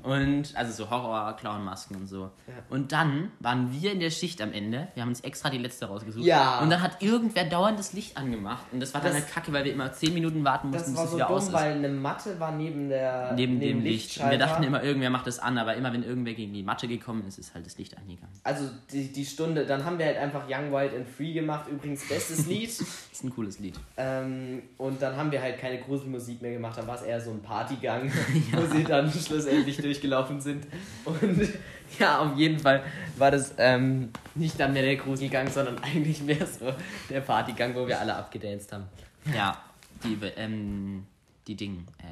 Und 0.07 0.55
also 0.55 0.71
so 0.71 0.89
Horror-Clown-Masken 0.89 1.95
und 1.97 2.07
so. 2.07 2.31
Und 2.69 2.91
dann 2.91 3.31
waren 3.39 3.71
wir 3.73 3.91
in 3.91 3.99
der 3.99 4.09
Schicht 4.09 4.41
am 4.41 4.53
Ende. 4.53 4.87
Wir 4.93 5.03
haben 5.03 5.09
uns 5.09 5.21
extra 5.21 5.49
die 5.49 5.57
letzte 5.57 5.85
rausgesucht. 5.85 6.25
Ja. 6.25 6.59
Und 6.61 6.69
dann 6.69 6.81
hat 6.81 7.01
irgendwer 7.01 7.43
dauernd 7.45 7.77
das 7.77 7.93
Licht 7.93 8.15
angemacht. 8.17 8.65
Und 8.71 8.79
das 8.81 8.93
war 8.93 9.01
dann 9.01 9.11
Das- 9.13 9.23
halt 9.23 9.31
kacke, 9.33 9.53
weil 9.53 9.65
wir 9.65 9.73
immer 9.73 9.91
10 9.91 10.13
Minuten 10.13 10.43
warten 10.43 10.69
mussten, 10.69 10.93
bis 10.93 11.01
es 11.03 11.09
so 11.11 11.17
wieder 11.17 11.27
dumm, 11.27 11.35
aus 11.37 11.47
ist. 11.47 11.53
weil 11.53 11.73
eine 11.73 11.89
Matte 11.89 12.39
war 12.39 12.51
neben 12.51 12.89
der 12.89 13.33
Neben 13.33 13.59
dem 13.59 13.81
Licht. 13.81 14.19
Und 14.19 14.29
wir 14.31 14.37
dachten 14.37 14.63
immer, 14.63 14.83
irgendwer 14.83 15.09
macht 15.09 15.27
das 15.27 15.39
an, 15.39 15.57
aber 15.57 15.75
immer 15.75 15.91
wenn 15.93 16.03
irgendwer 16.03 16.33
gegen 16.33 16.53
die 16.53 16.63
Matte 16.63 16.87
gekommen 16.87 17.25
ist, 17.27 17.37
ist 17.37 17.53
halt 17.53 17.65
das 17.65 17.77
Licht 17.77 17.97
angegangen. 17.97 18.33
Also 18.43 18.69
die, 18.91 19.11
die 19.11 19.25
Stunde, 19.25 19.65
dann 19.65 19.83
haben 19.85 19.97
wir 19.99 20.05
halt 20.05 20.17
einfach 20.17 20.43
Young, 20.49 20.71
Wild 20.71 20.93
and 20.95 21.07
Free 21.07 21.33
gemacht. 21.33 21.67
Übrigens 21.69 22.07
bestes 22.07 22.45
Lied. 22.47 22.69
Das 22.79 22.87
ist 23.11 23.23
ein 23.23 23.33
cooles 23.33 23.59
Lied. 23.59 23.75
ähm, 23.97 24.61
und 24.77 25.01
dann 25.01 25.15
haben 25.17 25.31
wir 25.31 25.41
halt 25.41 25.59
keine 25.59 25.79
Gruselmusik 25.81 26.41
mehr 26.41 26.51
gemacht. 26.53 26.77
Dann 26.77 26.87
war 26.87 26.95
es 26.95 27.01
eher 27.01 27.19
so 27.19 27.31
ein 27.31 27.41
Partygang, 27.41 28.11
wo 28.51 28.65
sie 28.65 28.83
dann 28.83 29.11
schlussendlich 29.11 29.77
durchgelaufen 29.97 30.41
sind. 30.41 30.67
Und 31.05 31.53
ja, 31.99 32.19
auf 32.19 32.37
jeden 32.37 32.59
Fall 32.59 32.83
war 33.17 33.31
das 33.31 33.53
ähm, 33.57 34.11
nicht 34.35 34.59
dann 34.59 34.73
mehr 34.73 34.83
der 34.83 34.95
Gruselgang, 34.95 35.49
sondern 35.49 35.77
eigentlich 35.83 36.21
mehr 36.21 36.45
so 36.45 36.73
der 37.09 37.21
Partygang, 37.21 37.75
wo 37.75 37.87
wir 37.87 37.99
alle 37.99 38.15
abgedanced 38.15 38.71
haben. 38.71 38.85
Ja, 39.33 39.61
die, 40.03 40.17
ähm, 40.37 41.05
die 41.47 41.55
Ding, 41.55 41.85
äh, 41.99 42.05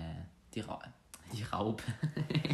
die, 0.53 0.61
Ra 0.61 0.79
die 1.33 1.43
Raupe. 1.43 1.83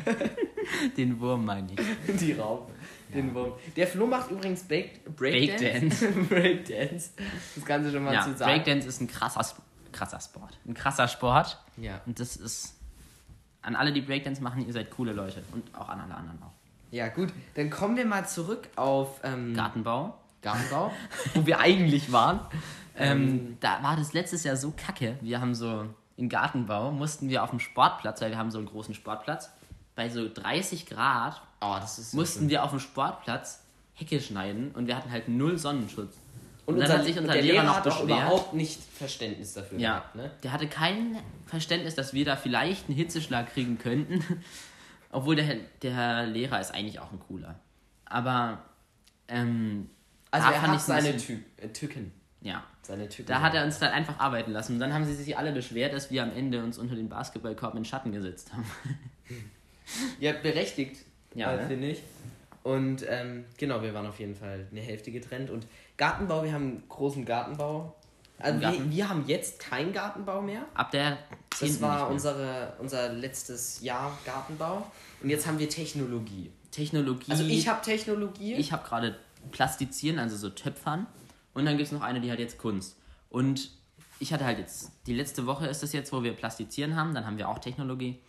Den 0.98 1.20
Wurm 1.20 1.46
meine 1.46 1.68
ich. 1.74 2.18
Die 2.18 2.34
Raupe. 2.34 2.72
Den 3.14 3.34
Wurm. 3.34 3.54
Der 3.76 3.88
Flo 3.88 4.08
macht 4.08 4.32
übrigens 4.32 4.64
Break 4.64 5.04
Breakdance. 5.16 6.08
Breakdance. 6.30 7.12
Das 7.56 7.66
Ganze 7.66 7.92
schon 7.92 8.04
mal 8.04 8.14
Ja, 8.14 8.24
zu 8.24 8.38
sagen. 8.38 8.52
Breakdance 8.52 8.88
ist 8.88 9.02
ein 9.02 9.08
krasser, 9.08 9.46
krasser 9.92 10.20
Sport. 10.20 10.58
Ein 10.66 10.74
krasser 10.74 11.08
Sport. 11.08 11.60
Ja. 11.78 12.02
Und 12.06 12.20
das 12.20 12.38
ist, 12.38 12.76
an 13.62 13.76
alle, 13.76 13.92
die 13.94 14.02
Breakdance 14.02 14.42
machen, 14.42 14.66
ihr 14.66 14.74
seid 14.74 14.92
coole 14.92 15.14
Leute. 15.14 15.44
Und 15.52 15.64
auch 15.76 15.90
an 15.90 16.00
alle 16.02 16.16
anderen 16.16 16.42
auch. 16.42 16.54
ja, 16.92 17.08
gut. 17.10 17.30
Dann 17.56 17.70
kommen 17.70 17.98
wir 17.98 18.06
mal 18.06 18.28
zurück 18.28 18.68
auf 18.76 19.20
ähm, 19.24 19.54
Gartenbau. 19.54 20.18
Gartenbau, 20.42 20.92
wo 21.34 21.46
wir 21.46 21.60
eigentlich 21.60 22.12
waren. 22.12 22.40
Ähm, 22.98 23.58
da 23.60 23.82
war 23.84 23.96
das 23.96 24.14
letztes 24.14 24.44
Jahr 24.44 24.56
so 24.56 24.74
kacke. 24.76 25.18
Wir 25.22 25.40
haben 25.40 25.54
so, 25.56 25.86
in 26.18 26.30
Gartenbau 26.30 26.92
mussten 26.92 27.30
wir 27.30 27.44
auf 27.44 27.52
dem 27.52 27.60
Sportplatz, 27.60 28.22
weil 28.22 28.32
wir 28.32 28.38
haben 28.38 28.52
so 28.52 28.58
einen 28.58 28.68
großen 28.68 28.94
Sportplatz, 28.96 29.52
bei 29.96 30.10
so 30.10 30.28
30 30.34 30.88
Grad 30.88 31.42
Oh, 31.64 31.78
so 31.86 32.18
mussten 32.18 32.50
wir 32.50 32.64
auf 32.64 32.72
dem 32.72 32.80
Sportplatz 32.80 33.64
Hecke 33.94 34.20
schneiden 34.20 34.72
und 34.72 34.88
wir 34.88 34.98
hatten 34.98 35.12
halt 35.12 35.28
null 35.28 35.60
Sonnenschutz. 35.60 36.18
Und, 36.66 36.76
dann 36.76 36.84
unser, 36.84 36.98
hat 37.00 37.06
sich 37.06 37.18
unser 37.18 37.34
der 37.34 37.42
Lehrer 37.42 37.64
Lehrer 37.64 37.82
beschwert. 37.82 38.04
überhaupt 38.06 38.54
nicht 38.54 38.80
Verständnis 38.98 39.54
dafür 39.54 39.80
Ja, 39.80 39.90
gehabt, 39.98 40.16
ne? 40.16 40.32
der 40.44 40.52
hatte 40.54 40.68
kein 40.68 41.18
Verständnis, 41.48 41.96
dass 41.96 42.14
wir 42.14 42.24
da 42.24 42.36
vielleicht 42.36 42.88
einen 42.88 42.96
Hitzeschlag 42.98 43.52
kriegen 43.54 43.78
könnten. 43.78 44.24
Obwohl 45.12 45.36
der, 45.36 45.56
der 45.82 46.28
Lehrer 46.28 46.62
ist 46.62 46.74
eigentlich 46.74 47.00
auch 47.00 47.12
ein 47.12 47.20
cooler. 47.20 47.60
Aber, 48.06 48.60
ähm, 49.28 49.90
Also 50.30 50.48
da 50.48 50.54
er 50.54 50.60
fand 50.62 50.74
hat 50.74 50.80
ein 50.80 50.86
seine 50.86 51.14
bisschen- 51.14 51.44
Tü 51.58 51.64
äh, 51.64 51.70
Tücken. 51.70 52.12
ja. 52.42 52.64
Seine 52.84 53.08
Tücken. 53.10 53.28
Da 53.28 53.42
hat 53.42 53.54
er 53.54 53.64
uns 53.64 53.78
dann 53.78 53.92
einfach 53.92 54.20
arbeiten 54.20 54.52
lassen. 54.52 54.74
Und 54.74 54.80
dann 54.80 54.92
haben 54.94 55.06
sie 55.06 55.14
sich 55.14 55.38
alle 55.38 55.52
beschwert, 55.52 55.94
dass 55.94 56.10
wir 56.10 56.24
am 56.24 56.32
Ende 56.36 56.64
uns 56.64 56.78
unter 56.80 56.96
den 56.96 57.10
Basketballkorb 57.10 57.74
in 57.76 57.82
den 57.82 57.86
Schatten 57.86 58.12
gesetzt 58.12 58.52
haben. 58.54 58.66
Ja, 60.20 60.32
berechtigt, 60.34 60.98
Ja, 61.36 61.52
äh, 61.54 61.58
ne? 61.58 61.68
finde 61.68 61.88
ich. 61.90 62.02
Und 62.64 63.06
ähm, 63.08 63.46
genau, 63.58 63.82
wir 63.82 63.94
waren 63.94 64.06
auf 64.06 64.20
jeden 64.20 64.36
Fall 64.36 64.68
eine 64.70 64.82
Hälfte 64.82 65.12
getrennt. 65.12 65.50
Und 65.50 65.66
Gartenbau, 65.98 66.44
wir 66.44 66.54
haben 66.54 66.64
einen 66.64 66.84
großen 66.90 67.26
Gartenbau. 67.26 67.96
Also 68.38 68.60
wir, 68.60 68.70
Garten? 68.70 68.92
wir 68.92 69.10
haben 69.10 69.24
jetzt 69.28 69.60
keinen 69.60 69.94
Gartenbau 69.94 70.42
mehr. 70.42 70.66
Ab 70.74 70.92
der 70.92 71.18
10. 71.56 71.68
Das 71.68 71.82
war 71.82 72.10
unsere, 72.10 72.74
unser 72.80 73.14
letztes 73.14 73.82
Jahr 73.82 74.18
Gartenbau. 74.26 74.86
Und 75.22 75.30
jetzt 75.30 75.48
haben 75.48 75.60
wir 75.60 75.70
Technologie. 75.70 76.52
Technologie. 76.72 77.32
Also 77.32 77.44
ich 77.44 77.68
habe 77.68 77.82
Technologie. 77.82 78.54
Ich 78.56 78.72
habe 78.72 78.88
gerade 78.88 79.18
Plastizieren, 79.52 80.20
also 80.20 80.38
so 80.38 80.50
Töpfern. 80.50 81.08
Und 81.54 81.66
dann 81.66 81.78
gibt 81.78 81.88
es 81.88 81.92
noch 81.92 82.02
eine, 82.02 82.22
die 82.22 82.32
hat 82.32 82.40
jetzt 82.40 82.58
Kunst. 82.58 82.98
Und 83.30 83.72
ich 84.20 84.34
hatte 84.34 84.46
halt 84.46 84.60
jetzt, 84.60 84.92
die 85.08 85.14
letzte 85.14 85.46
Woche 85.46 85.68
ist 85.68 85.84
das 85.84 85.94
jetzt, 85.94 86.14
wo 86.14 86.24
wir 86.24 86.34
Plastizieren 86.34 86.96
haben. 86.96 87.14
Dann 87.14 87.26
haben 87.26 87.38
wir 87.38 87.50
auch 87.50 87.60
Technologie. 87.60 88.20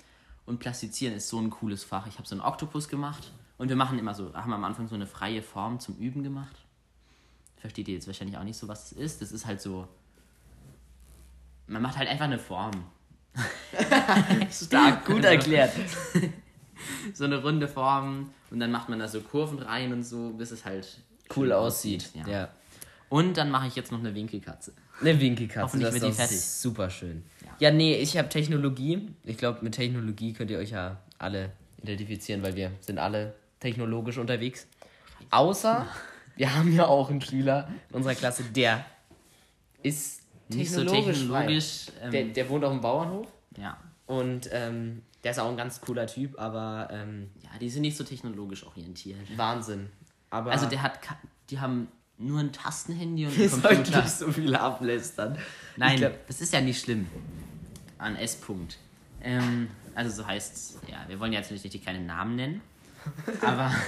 Und 0.46 0.58
Plastizieren 0.58 1.14
ist 1.14 1.28
so 1.28 1.38
ein 1.38 1.50
cooles 1.50 1.84
Fach. 1.84 2.06
Ich 2.06 2.18
habe 2.18 2.26
so 2.26 2.34
einen 2.34 2.42
Oktopus 2.42 2.88
gemacht. 2.88 3.30
Und 3.62 3.69
wir 3.69 3.76
machen 3.76 3.97
immer 3.97 4.12
so, 4.12 4.35
haben 4.35 4.52
am 4.52 4.64
Anfang 4.64 4.88
so 4.88 4.97
eine 4.97 5.07
freie 5.07 5.40
Form 5.40 5.78
zum 5.78 5.97
Üben 5.97 6.25
gemacht. 6.25 6.57
Versteht 7.59 7.87
ihr 7.87 7.95
jetzt 7.95 8.09
wahrscheinlich 8.09 8.37
auch 8.37 8.42
nicht 8.42 8.57
so, 8.57 8.66
was 8.66 8.90
es 8.90 8.92
ist. 8.99 9.23
Das 9.23 9.31
ist 9.31 9.47
halt 9.47 9.61
so. 9.61 9.87
Man 11.69 11.81
macht 11.81 11.97
halt 11.97 12.09
einfach 12.09 12.25
eine 12.25 12.40
Form. 12.40 12.73
Stark, 14.50 15.04
gut 15.07 15.25
erklärt. 15.25 15.73
so 17.14 17.23
eine 17.23 17.40
runde 17.40 17.69
Form. 17.69 18.31
Und 18.50 18.59
dann 18.59 18.73
macht 18.73 18.88
man 18.88 18.99
da 18.99 19.07
so 19.07 19.21
Kurven 19.21 19.61
rein 19.61 19.92
und 19.92 20.02
so, 20.02 20.31
bis 20.31 20.50
es 20.50 20.64
halt 20.64 20.99
Cool 21.37 21.52
aussieht. 21.52 22.11
Ja. 22.14 22.26
Ja. 22.26 22.49
Und 23.11 23.37
dann 23.37 23.49
mache 23.49 23.69
ich 23.69 23.76
jetzt 23.76 23.92
noch 23.92 24.00
eine 24.00 24.12
Winkelkatze. 24.12 24.73
Eine 25.00 25.21
Winkelkatze. 25.21 25.62
Hoffentlich 25.62 25.92
das 25.92 26.00
wird 26.00 26.11
ist 26.11 26.16
die 26.16 26.21
doch 26.21 26.28
fertig. 26.28 26.45
Super 26.45 26.90
schön. 26.90 27.23
Ja. 27.45 27.52
Ja, 27.61 27.71
nee, 27.71 27.95
ich 27.95 28.19
habe 28.19 28.28
Technologie. 28.28 29.09
Ich 29.23 29.37
glaube, 29.37 29.61
mit 29.62 29.76
Technologie 29.76 30.33
könnt 30.33 30.50
ihr 30.50 30.59
euch 30.59 30.71
ja 30.71 30.99
alle 31.21 31.52
identifizieren, 31.81 32.42
weil 32.42 32.57
wir 32.57 32.73
sind 32.81 32.99
alle 32.99 33.40
technologisch 33.62 34.19
unterwegs. 34.19 34.66
Außer, 35.31 35.87
wir 36.37 36.54
haben 36.54 36.75
ja 36.75 36.87
auch 36.87 37.09
einen 37.11 37.21
Schüler 37.21 37.69
in 37.88 37.95
unserer 37.97 38.14
Klasse, 38.14 38.42
der 38.45 38.85
ist 39.83 40.23
Nicht 40.49 40.71
so 40.73 40.85
technologisch. 40.85 41.87
Ähm, 42.02 42.11
Der, 42.11 42.25
der 42.25 42.49
wohnt 42.49 42.64
auf 42.64 42.73
dem 42.73 42.81
Bauernhof 42.81 43.26
ja. 43.57 43.76
und 44.07 44.49
ähm, 44.52 45.02
der 45.25 45.31
ist 45.31 45.38
auch 45.38 45.49
ein 45.49 45.57
ganz 45.57 45.81
cooler 45.81 46.07
Typ, 46.07 46.38
aber 46.38 46.88
ähm, 46.90 47.31
ja, 47.42 47.50
die 47.61 47.71
sind 47.71 47.83
nicht 47.83 47.97
so 47.97 48.04
technologisch 48.04 48.64
orientiert. 48.66 49.19
Wahnsinn. 49.37 49.88
Aber 50.31 50.50
Also 50.50 50.66
der 50.66 50.83
hat, 50.83 50.99
die 51.50 51.61
haben 51.61 51.88
nur 52.19 52.40
ein 52.40 52.52
Tastenhandy 52.52 53.26
und 53.26 53.33
einen 53.38 53.49
sollten 53.49 53.76
Computer. 53.76 54.02
nicht 54.02 54.11
so 54.14 54.31
viel 54.33 54.54
ablästern. 54.57 55.38
Nein, 55.76 55.95
Ich 55.95 56.00
glaub- 56.00 56.26
das 56.26 56.40
ist 56.40 56.52
ja 56.52 56.61
nicht 56.61 56.81
schlimm. 56.83 57.07
An 57.99 58.16
S. 58.16 58.38
-Punkt. 58.42 58.76
Ähm, 59.23 59.69
also 59.95 60.11
so 60.23 60.26
heißt 60.26 60.78
ja, 60.88 61.04
wir 61.07 61.21
wollen 61.21 61.33
jetzt 61.33 61.50
natürlich 61.52 61.85
keine 61.85 62.00
Namen 62.00 62.35
nennen, 62.37 62.61
aber 63.40 63.73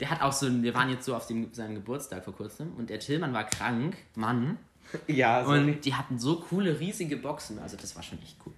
Der 0.00 0.10
hat 0.10 0.22
auch 0.22 0.32
so, 0.32 0.46
ein- 0.46 0.62
wir 0.62 0.74
waren 0.74 0.88
jetzt 0.90 1.04
so 1.04 1.16
auf 1.16 1.26
dem, 1.26 1.52
seinem 1.52 1.74
Geburtstag 1.74 2.24
vor 2.24 2.32
kurzem 2.34 2.72
und 2.76 2.88
der 2.88 3.00
Tillmann 3.00 3.32
war 3.34 3.42
krank, 3.44 3.96
Mann. 4.14 4.56
Ja, 5.08 5.42
Und 5.42 5.80
die 5.84 5.92
hatten 5.94 6.18
so 6.20 6.38
coole, 6.38 6.78
riesige 6.78 7.16
Boxen. 7.16 7.58
Also 7.58 7.76
das 7.76 7.96
war 7.96 8.02
schon 8.04 8.22
echt 8.22 8.36
cool. 8.46 8.52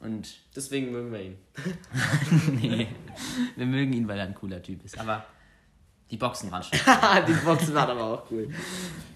Und 0.00 0.36
deswegen 0.54 0.92
mögen 0.92 1.10
wir 1.12 1.22
ihn. 1.22 1.36
nee, 2.60 2.86
wir 3.56 3.66
mögen 3.66 3.92
ihn, 3.92 4.06
weil 4.06 4.18
er 4.18 4.26
ein 4.26 4.34
cooler 4.34 4.62
Typ 4.62 4.84
ist. 4.84 4.96
Aber 4.98 5.24
die 6.10 6.16
Boxen 6.16 6.52
waren 6.52 6.62
schon. 6.62 6.78
die 7.26 7.32
Boxen 7.44 7.74
waren 7.74 7.90
aber 7.90 8.04
auch 8.04 8.30
cool. 8.30 8.48
Wir 8.48 8.56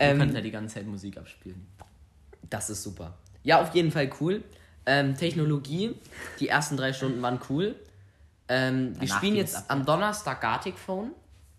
Ähm, 0.00 0.18
konnten 0.18 0.34
ja 0.34 0.40
die 0.40 0.50
ganze 0.50 0.74
Zeit 0.74 0.86
Musik 0.86 1.16
abspielen. 1.18 1.66
Das 2.50 2.68
ist 2.68 2.82
super. 2.82 3.14
Ja, 3.44 3.62
auf 3.62 3.72
jeden 3.74 3.92
Fall 3.92 4.10
cool. 4.20 4.42
Ähm, 4.86 5.14
Technologie, 5.14 5.94
die 6.40 6.48
ersten 6.48 6.76
drei 6.76 6.92
Stunden 6.92 7.22
waren 7.22 7.38
cool. 7.48 7.76
Ähm, 8.48 8.98
wir 9.00 9.08
spielen 9.08 9.36
jetzt 9.36 9.70
am 9.70 9.84
Donnerstag 9.84 10.40
Gartic 10.40 10.78
Phone. 10.78 11.12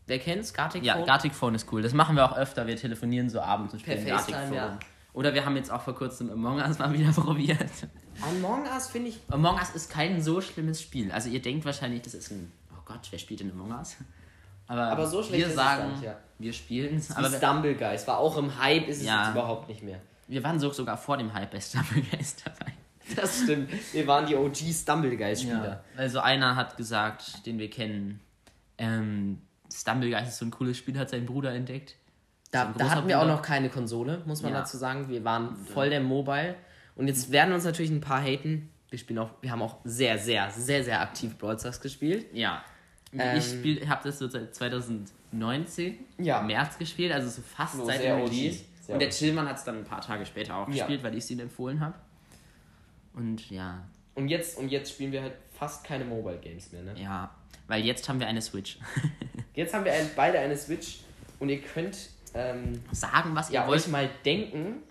Wer 0.08 0.20
kennt's? 0.20 0.54
Gartic 0.54 0.84
Ja, 0.84 0.96
Phone? 0.96 1.06
Gartic 1.06 1.36
Phone 1.36 1.56
ist 1.56 1.72
cool. 1.72 1.82
Das 1.82 1.94
machen 1.94 2.16
wir 2.16 2.26
auch 2.26 2.36
öfter. 2.36 2.66
Wir 2.66 2.76
telefonieren 2.78 3.30
so 3.30 3.42
abends 3.42 3.74
und 3.74 3.80
spielen 3.80 4.06
Gartic 4.06 4.36
Phone. 4.36 4.54
ja. 4.54 4.80
Oder 5.14 5.34
wir 5.34 5.44
haben 5.46 5.56
jetzt 5.56 5.72
auch 5.72 5.82
vor 5.82 5.96
kurzem 5.96 6.30
Among 6.32 6.58
Us 6.60 6.78
mal 6.80 6.92
wieder 6.94 7.12
probiert. 7.22 7.70
Among 8.22 8.64
Us 8.66 8.88
finde 8.88 9.10
ich. 9.10 9.20
Among 9.30 9.56
Us 9.58 9.72
ist 9.72 9.90
kein 9.92 10.22
so 10.22 10.40
schlimmes 10.42 10.82
Spiel. 10.82 11.12
Also 11.12 11.30
ihr 11.30 11.42
denkt 11.42 11.66
wahrscheinlich, 11.66 12.02
das 12.04 12.14
ist 12.14 12.32
ein, 12.32 12.52
oh 12.74 12.82
Gott, 12.86 13.02
wer 13.10 13.20
spielt 13.20 13.40
denn 13.42 13.52
Among 13.52 13.72
Us? 13.78 13.96
Aber, 14.68 14.84
Aber 14.92 15.08
so 15.08 15.24
schlecht 15.24 15.48
wir 15.48 15.54
sagen, 15.54 15.92
nicht, 15.94 16.04
ja. 16.04 16.16
wir 16.38 16.54
spielen 16.54 16.98
es. 16.98 17.12
Aber 17.16 17.30
Stumble 17.30 17.74
Guys 17.76 18.08
war 18.08 18.20
auch 18.20 18.38
im 18.38 18.60
Hype, 18.60 18.88
ist 18.88 18.98
es 19.00 19.06
Ja. 19.08 19.24
jetzt 19.26 19.32
überhaupt 19.32 19.68
nicht 19.68 19.82
mehr. 19.84 20.00
wir 20.28 20.44
waren 20.44 20.60
so, 20.60 20.72
sogar 20.72 20.96
vor 20.96 21.18
dem 21.18 21.34
Hype 21.34 21.50
bei 21.52 21.60
Stumble 21.60 22.02
Guys 22.04 22.36
dabei. 22.44 22.72
Das 23.16 23.42
stimmt. 23.44 23.70
Wir 23.94 24.06
waren 24.08 24.26
die 24.26 24.36
OG 24.36 24.56
Stumble 24.74 25.16
Guys 25.18 25.42
Spieler. 25.42 25.84
Also 25.98 26.20
einer 26.20 26.56
hat 26.56 26.78
gesagt, 26.78 27.46
den 27.46 27.58
wir 27.60 27.70
kennen, 27.70 28.20
ähm, 28.78 29.42
Stumble 29.72 30.10
Guys 30.10 30.30
ist 30.30 30.38
so 30.38 30.46
ein 30.46 30.52
cooles 30.52 30.78
Spiel, 30.78 30.98
hat 30.98 31.10
sein 31.10 31.26
Bruder 31.26 31.54
entdeckt. 31.54 31.96
Da, 32.52 32.74
da 32.78 32.90
hatten 32.90 33.08
wir 33.08 33.20
auch 33.22 33.28
noch 33.28 33.42
keine 33.44 33.70
Konsole, 33.70 34.24
muss 34.26 34.42
man 34.42 34.54
Ja. 34.54 34.60
dazu 34.62 34.78
sagen. 34.78 35.08
Wir 35.10 35.24
waren 35.24 35.56
voll 35.56 35.90
der 35.92 36.02
Mobile. 36.02 36.56
Und 36.96 37.08
jetzt 37.08 37.32
werden 37.32 37.54
uns 37.54 37.64
natürlich 37.64 37.92
ein 37.92 38.02
paar 38.02 38.22
haten. 38.22 38.70
Wir 38.90 38.98
spielen 38.98 39.20
auch, 39.20 39.30
wir 39.42 39.52
haben 39.52 39.62
auch 39.62 39.78
sehr, 39.84 40.18
sehr, 40.18 40.50
sehr, 40.50 40.84
sehr 40.84 41.00
aktiv 41.02 41.38
Brawl 41.38 41.60
Stars 41.60 41.80
gespielt. 41.80 42.26
Ja. 42.34 42.64
Ähm, 43.14 43.38
ich 43.38 43.88
habe 43.88 44.02
das 44.04 44.18
so 44.20 44.28
seit 44.28 44.54
2019 44.56 46.00
Ja. 46.18 46.40
im 46.42 46.48
März 46.48 46.78
gespielt, 46.78 47.12
also 47.14 47.30
so 47.30 47.42
fast 47.42 47.76
So 47.76 47.86
seit 47.86 48.04
dem. 48.04 48.22
Release. 48.24 48.64
Und 48.88 49.00
der 49.00 49.10
OG. 49.10 49.14
Tillmann 49.14 49.48
hat 49.48 49.58
es 49.58 49.64
dann 49.64 49.78
ein 49.78 49.84
paar 49.84 50.02
Tage 50.02 50.26
später 50.26 50.56
auch 50.56 50.68
Ja. 50.70 50.74
gespielt, 50.86 51.04
weil 51.04 51.14
ich 51.14 51.24
es 51.24 51.30
ihm 51.32 51.40
empfohlen 51.40 51.80
habe. 51.80 51.94
Und 53.14 53.50
ja, 53.50 53.84
Und 54.16 54.28
jetzt, 54.30 54.58
und 54.58 54.70
jetzt 54.70 54.92
spielen 54.92 55.12
wir 55.12 55.22
halt 55.22 55.34
fast 55.58 55.84
keine 55.84 56.06
Mobile 56.06 56.38
Games 56.40 56.72
mehr, 56.72 56.84
ne? 56.84 56.94
ja, 57.00 57.34
weil 57.68 57.84
jetzt 57.86 58.08
haben 58.10 58.20
wir 58.20 58.28
eine 58.28 58.42
Switch. 58.42 58.78
Jetzt 59.56 59.74
haben 59.74 59.84
wir 59.84 59.92
ein, 59.92 60.10
beide 60.16 60.40
eine 60.40 60.56
Switch 60.56 61.00
und 61.40 61.50
ihr 61.50 61.60
könnt 61.60 61.98
ähm, 62.34 62.82
Sagen, 62.94 63.36
was 63.36 63.50
ihr 63.50 63.56
ja, 63.56 63.68
wollt. 63.68 63.82
euch 63.82 63.88
mal 63.90 64.10
denken, 64.24 64.84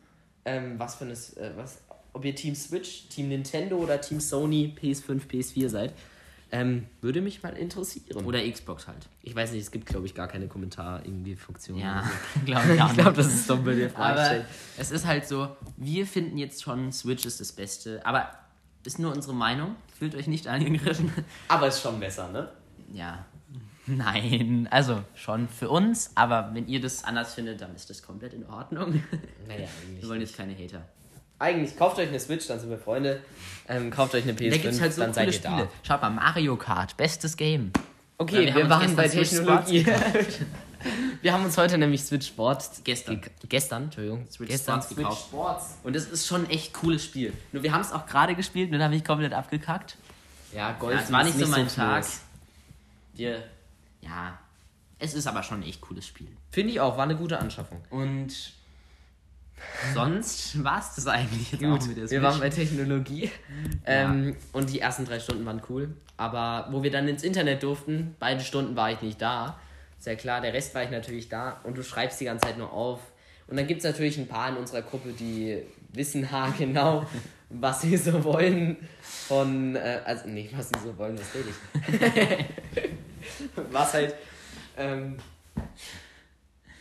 ähm, 0.44 0.78
was 0.78 0.96
für 0.96 1.04
eine, 1.04 1.14
äh, 1.14 1.56
was, 1.56 1.80
ob 2.12 2.22
ihr 2.24 2.34
Team 2.34 2.54
Switch, 2.54 3.08
Team 3.08 3.28
Nintendo 3.28 3.76
oder 3.76 3.98
Team 3.98 4.20
Sony 4.20 4.74
PS5, 4.78 5.22
PS4 5.26 5.68
seid. 5.70 5.94
Ähm, 6.50 6.86
würde 7.02 7.20
mich 7.20 7.42
mal 7.42 7.56
interessieren. 7.56 8.24
Oder 8.24 8.40
Xbox 8.50 8.86
halt. 8.86 9.06
ich 9.22 9.34
weiß 9.34 9.52
nicht, 9.52 9.60
es 9.60 9.70
gibt 9.70 9.86
glaube 9.86 10.06
ich 10.06 10.14
gar 10.14 10.28
keine 10.28 10.48
Kommentar 10.48 11.04
irgendwie 11.04 11.36
Funktion. 11.36 11.78
Ja, 11.78 11.98
oder 12.00 12.10
so. 12.34 12.40
glaube 12.46 12.74
ich 12.74 12.82
auch 12.82 12.90
ich 12.90 12.96
glaube, 12.96 13.12
das 13.12 13.26
ist 13.26 13.50
dumm, 13.50 13.66
wenn 13.66 13.78
ihr 13.78 13.90
stellt. 13.90 14.46
es 14.78 14.90
ist 14.90 15.06
halt 15.06 15.28
so, 15.28 15.56
wir 15.76 16.06
finden 16.06 16.38
jetzt 16.38 16.62
schon, 16.62 16.90
Switch 16.92 17.26
ist 17.26 17.40
das 17.40 17.52
Beste. 17.52 18.00
Aber 18.06 18.30
ist 18.84 18.98
nur 18.98 19.12
unsere 19.12 19.34
Meinung. 19.34 19.76
Fühlt 19.98 20.14
euch 20.14 20.28
nicht 20.28 20.48
angegriffen. 20.48 21.12
Aber 21.48 21.68
ist 21.68 21.82
schon 21.82 22.00
besser, 22.00 22.30
ne? 22.30 22.48
Ja. 22.94 23.26
Nein, 23.86 24.68
also 24.70 25.02
schon 25.14 25.48
für 25.48 25.70
uns, 25.70 26.10
aber 26.14 26.50
wenn 26.52 26.68
ihr 26.68 26.80
das 26.80 27.04
anders 27.04 27.34
findet, 27.34 27.60
dann 27.60 27.74
ist 27.74 27.88
das 27.88 28.02
komplett 28.02 28.34
in 28.34 28.44
Ordnung. 28.46 29.02
Naja, 29.46 29.66
eigentlich. 29.82 30.02
Wir 30.02 30.08
wollen 30.08 30.20
jetzt 30.20 30.36
keine 30.36 30.54
Hater. 30.56 30.86
Eigentlich 31.38 31.76
kauft 31.76 31.98
euch 31.98 32.08
eine 32.08 32.18
Switch, 32.20 32.46
dann 32.48 32.58
sind 32.58 32.70
wir 32.70 32.78
Freunde. 32.78 33.20
Ähm, 33.68 33.90
kauft 33.90 34.14
euch 34.14 34.24
eine 34.24 34.32
PS5, 34.32 34.50
Da 34.50 34.56
gibt 34.56 34.74
es 34.74 34.80
halt 34.80 34.94
so 34.94 35.00
dann 35.02 35.12
seid 35.14 35.26
ihr 35.28 35.32
Spiele. 35.34 35.56
da. 35.56 35.68
Schaut 35.82 36.02
mal, 36.02 36.10
Mario 36.10 36.56
Kart, 36.56 36.96
bestes 36.96 37.36
Game. 37.36 37.72
Okay, 38.16 38.46
wir, 38.46 38.54
wir 38.54 38.68
waren 38.70 38.96
bei 38.96 39.08
Switch 39.08 39.30
Technologie. 39.30 39.86
wir 41.22 41.32
haben 41.32 41.44
uns 41.44 41.56
heute 41.56 41.78
nämlich 41.78 42.02
Switch 42.04 42.26
Sports 42.26 42.80
Gestern. 42.82 43.20
ge- 43.20 43.30
gestern, 43.48 43.84
Entschuldigung, 43.84 44.26
Switch 44.30 44.48
gestern 44.50 44.80
Sports 44.82 44.96
gekauft. 44.96 45.22
Sports. 45.28 45.64
Und 45.84 45.94
es 45.94 46.06
ist 46.08 46.26
schon 46.26 46.44
ein 46.46 46.50
echt 46.50 46.72
cooles 46.72 47.04
Spiel. 47.04 47.32
Nur 47.52 47.62
wir 47.62 47.72
haben 47.72 47.82
es 47.82 47.92
auch 47.92 48.06
gerade 48.06 48.34
gespielt, 48.34 48.70
nur 48.70 48.78
da 48.78 48.86
habe 48.86 48.96
ich 48.96 49.04
komplett 49.04 49.32
abgekackt. 49.34 49.96
Ja, 50.52 50.72
Golf 50.72 50.94
Ja, 50.96 51.02
es 51.02 51.12
war 51.12 51.22
nicht 51.24 51.38
so 51.38 51.46
mein 51.46 51.68
close. 51.68 51.76
Tag. 51.76 52.04
Wir, 53.14 53.42
ja, 54.00 54.38
es 54.98 55.14
ist 55.14 55.26
aber 55.26 55.42
schon 55.42 55.60
ein 55.60 55.68
echt 55.68 55.80
cooles 55.82 56.06
Spiel. 56.06 56.28
Finde 56.50 56.72
ich 56.72 56.80
auch, 56.80 56.96
war 56.96 57.04
eine 57.04 57.16
gute 57.16 57.38
Anschaffung. 57.38 57.80
Und 57.90 58.32
sonst 59.94 60.62
war 60.62 60.78
es 60.78 60.94
das 60.94 61.06
eigentlich 61.06 61.52
jetzt 61.52 61.64
auch 61.64 61.86
mit 61.86 61.96
der 61.96 62.10
wir 62.10 62.22
waren 62.22 62.40
bei 62.40 62.50
Technologie 62.50 63.30
ähm, 63.86 64.36
und 64.52 64.70
die 64.70 64.80
ersten 64.80 65.04
drei 65.04 65.20
Stunden 65.20 65.44
waren 65.46 65.62
cool. 65.68 65.94
Aber 66.16 66.68
wo 66.72 66.82
wir 66.82 66.90
dann 66.90 67.06
ins 67.06 67.22
Internet 67.22 67.62
durften, 67.62 68.16
beide 68.18 68.42
Stunden 68.42 68.74
war 68.76 68.90
ich 68.90 69.00
nicht 69.02 69.22
da. 69.22 69.58
Ist 69.98 70.06
ja 70.06 70.14
klar, 70.16 70.40
der 70.40 70.52
Rest 70.52 70.74
war 70.74 70.82
ich 70.82 70.90
natürlich 70.90 71.28
da 71.28 71.60
und 71.62 71.76
du 71.76 71.82
schreibst 71.82 72.20
die 72.20 72.24
ganze 72.24 72.46
Zeit 72.46 72.58
nur 72.58 72.72
auf. 72.72 73.00
Und 73.46 73.56
dann 73.56 73.66
gibt 73.66 73.78
es 73.78 73.84
natürlich 73.84 74.18
ein 74.18 74.26
paar 74.26 74.50
in 74.50 74.56
unserer 74.56 74.82
Gruppe, 74.82 75.12
die 75.12 75.62
wissen 75.92 76.30
ha 76.32 76.52
genau, 76.56 77.06
was 77.50 77.82
sie 77.82 77.96
so 77.96 78.24
wollen 78.24 78.76
von, 79.00 79.76
äh, 79.76 80.00
also 80.04 80.28
nicht, 80.28 80.56
was 80.56 80.68
sie 80.68 80.78
so 80.80 80.96
wollen, 80.98 81.18
was 81.18 81.34
rede 81.34 81.48
ich. 81.50 82.90
was 83.72 83.94
halt, 83.94 84.14
ähm, 84.76 85.16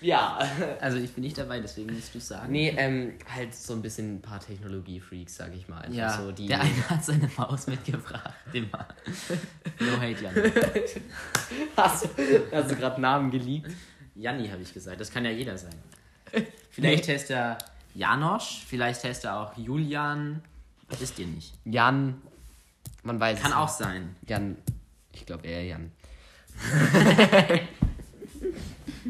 ja, 0.01 0.39
Also 0.81 0.97
ich 0.97 1.11
bin 1.13 1.23
nicht 1.23 1.37
dabei, 1.37 1.59
deswegen 1.59 1.93
musst 1.93 2.13
du 2.15 2.19
sagen. 2.19 2.51
Nee, 2.51 2.73
ähm, 2.77 3.13
halt 3.33 3.53
so 3.55 3.73
ein 3.73 3.81
bisschen 3.81 4.15
ein 4.17 4.21
paar 4.21 4.39
Technologie-Freaks, 4.39 5.35
sag 5.37 5.53
ich 5.55 5.67
mal. 5.67 5.79
Einfach 5.81 5.95
ja, 5.97 6.17
so, 6.21 6.31
die 6.31 6.47
der 6.47 6.61
eine 6.61 6.89
hat 6.89 7.03
seine 7.03 7.29
Maus 7.37 7.67
mitgebracht. 7.67 8.33
Immer. 8.53 8.87
No 9.79 9.99
hate, 9.99 10.23
Janni. 10.23 10.51
hast, 11.77 12.05
du- 12.05 12.43
hast 12.51 12.71
du 12.71 12.75
gerade 12.75 12.99
Namen 13.01 13.31
geleakt? 13.31 13.71
Janni 14.15 14.47
habe 14.49 14.61
ich 14.61 14.73
gesagt, 14.73 14.99
das 14.99 15.11
kann 15.11 15.25
ja 15.25 15.31
jeder 15.31 15.57
sein. 15.57 15.75
Vielleicht 16.71 17.07
heißt 17.07 17.29
er 17.31 17.57
Janosch, 17.95 18.63
vielleicht 18.67 19.03
heißt 19.03 19.25
er 19.25 19.39
auch 19.39 19.57
Julian. 19.57 20.41
Wisst 20.99 21.17
ihr 21.19 21.25
nicht. 21.27 21.53
Jan, 21.65 22.21
man 23.03 23.19
weiß 23.19 23.41
Kann 23.41 23.51
es 23.51 23.57
auch 23.57 23.67
sein. 23.69 24.15
nicht. 24.21 24.29
Jan, 24.29 24.57
ich 25.13 25.25
glaube 25.25 25.47
eher 25.47 25.63
Jan. 25.65 25.91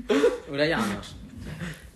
Oder 0.51 0.65
Janosch. 0.65 1.15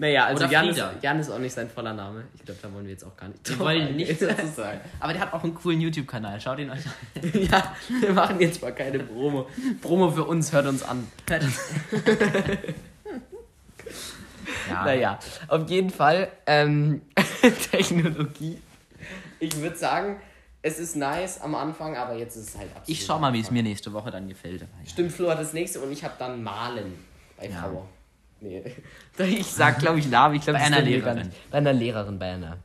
Naja, 0.01 0.25
also 0.25 0.45
Jan 0.45 0.69
ist. 0.69 0.81
Jan 1.01 1.19
ist 1.19 1.29
auch 1.29 1.37
nicht 1.37 1.53
sein 1.53 1.69
voller 1.69 1.93
Name. 1.93 2.23
Ich 2.33 2.43
glaube, 2.43 2.59
da 2.59 2.73
wollen 2.73 2.85
wir 2.85 2.91
jetzt 2.91 3.03
auch 3.03 3.15
gar 3.15 3.27
nicht. 3.27 3.47
Wir 3.47 3.59
wollen 3.59 3.95
nichts 3.95 4.19
dazu 4.19 4.47
sagen. 4.55 4.79
Aber 4.99 5.13
der 5.13 5.21
hat 5.21 5.33
auch 5.33 5.43
einen 5.43 5.53
coolen 5.53 5.79
YouTube-Kanal. 5.79 6.41
Schaut 6.41 6.57
ihn 6.57 6.71
euch 6.71 6.83
an. 6.87 6.93
ja, 7.51 7.75
wir 7.99 8.11
machen 8.13 8.39
jetzt 8.39 8.61
mal 8.63 8.73
keine 8.73 8.97
Promo. 8.99 9.47
Promo 9.79 10.09
für 10.09 10.23
uns, 10.23 10.51
hört 10.51 10.65
uns 10.65 10.81
an. 10.81 11.07
Ja. 14.69 14.85
Naja, 14.85 15.19
auf 15.47 15.69
jeden 15.69 15.91
Fall 15.91 16.29
ähm, 16.47 17.03
Technologie. 17.71 18.57
Ich 19.39 19.55
würde 19.57 19.75
sagen, 19.75 20.19
es 20.63 20.79
ist 20.79 20.95
nice 20.95 21.41
am 21.41 21.53
Anfang, 21.53 21.95
aber 21.95 22.15
jetzt 22.15 22.35
ist 22.35 22.49
es 22.49 22.57
halt 22.57 22.69
absolut. 22.69 22.89
Ich 22.89 23.05
schau 23.05 23.19
mal, 23.19 23.33
wie 23.33 23.39
es 23.39 23.51
mir 23.51 23.61
nächste 23.61 23.93
Woche 23.93 24.09
dann 24.09 24.27
gefällt. 24.27 24.65
Stimmt, 24.85 25.11
Flo 25.11 25.29
hat 25.29 25.39
das 25.39 25.53
nächste 25.53 25.79
und 25.79 25.91
ich 25.91 26.03
habe 26.03 26.15
dann 26.17 26.41
Malen 26.41 26.93
bei 27.41 27.49
Ja. 27.49 27.71
Nee. 28.39 28.63
Ich 29.19 29.47
sag, 29.47 29.80
glaube 29.80 29.99
ich, 29.99 30.08
Namen. 30.08 30.36
Ich 30.36 30.43
glaub, 30.43 30.58
Bei 30.58 30.63
einer 30.63 30.82
Lehrerin. 30.82 31.27
nicht. 31.27 31.51
Bei 31.51 31.58
einer 31.60 31.73
Lehrerin, 31.73 32.17
bei 32.17 32.34
einer. 32.34 32.58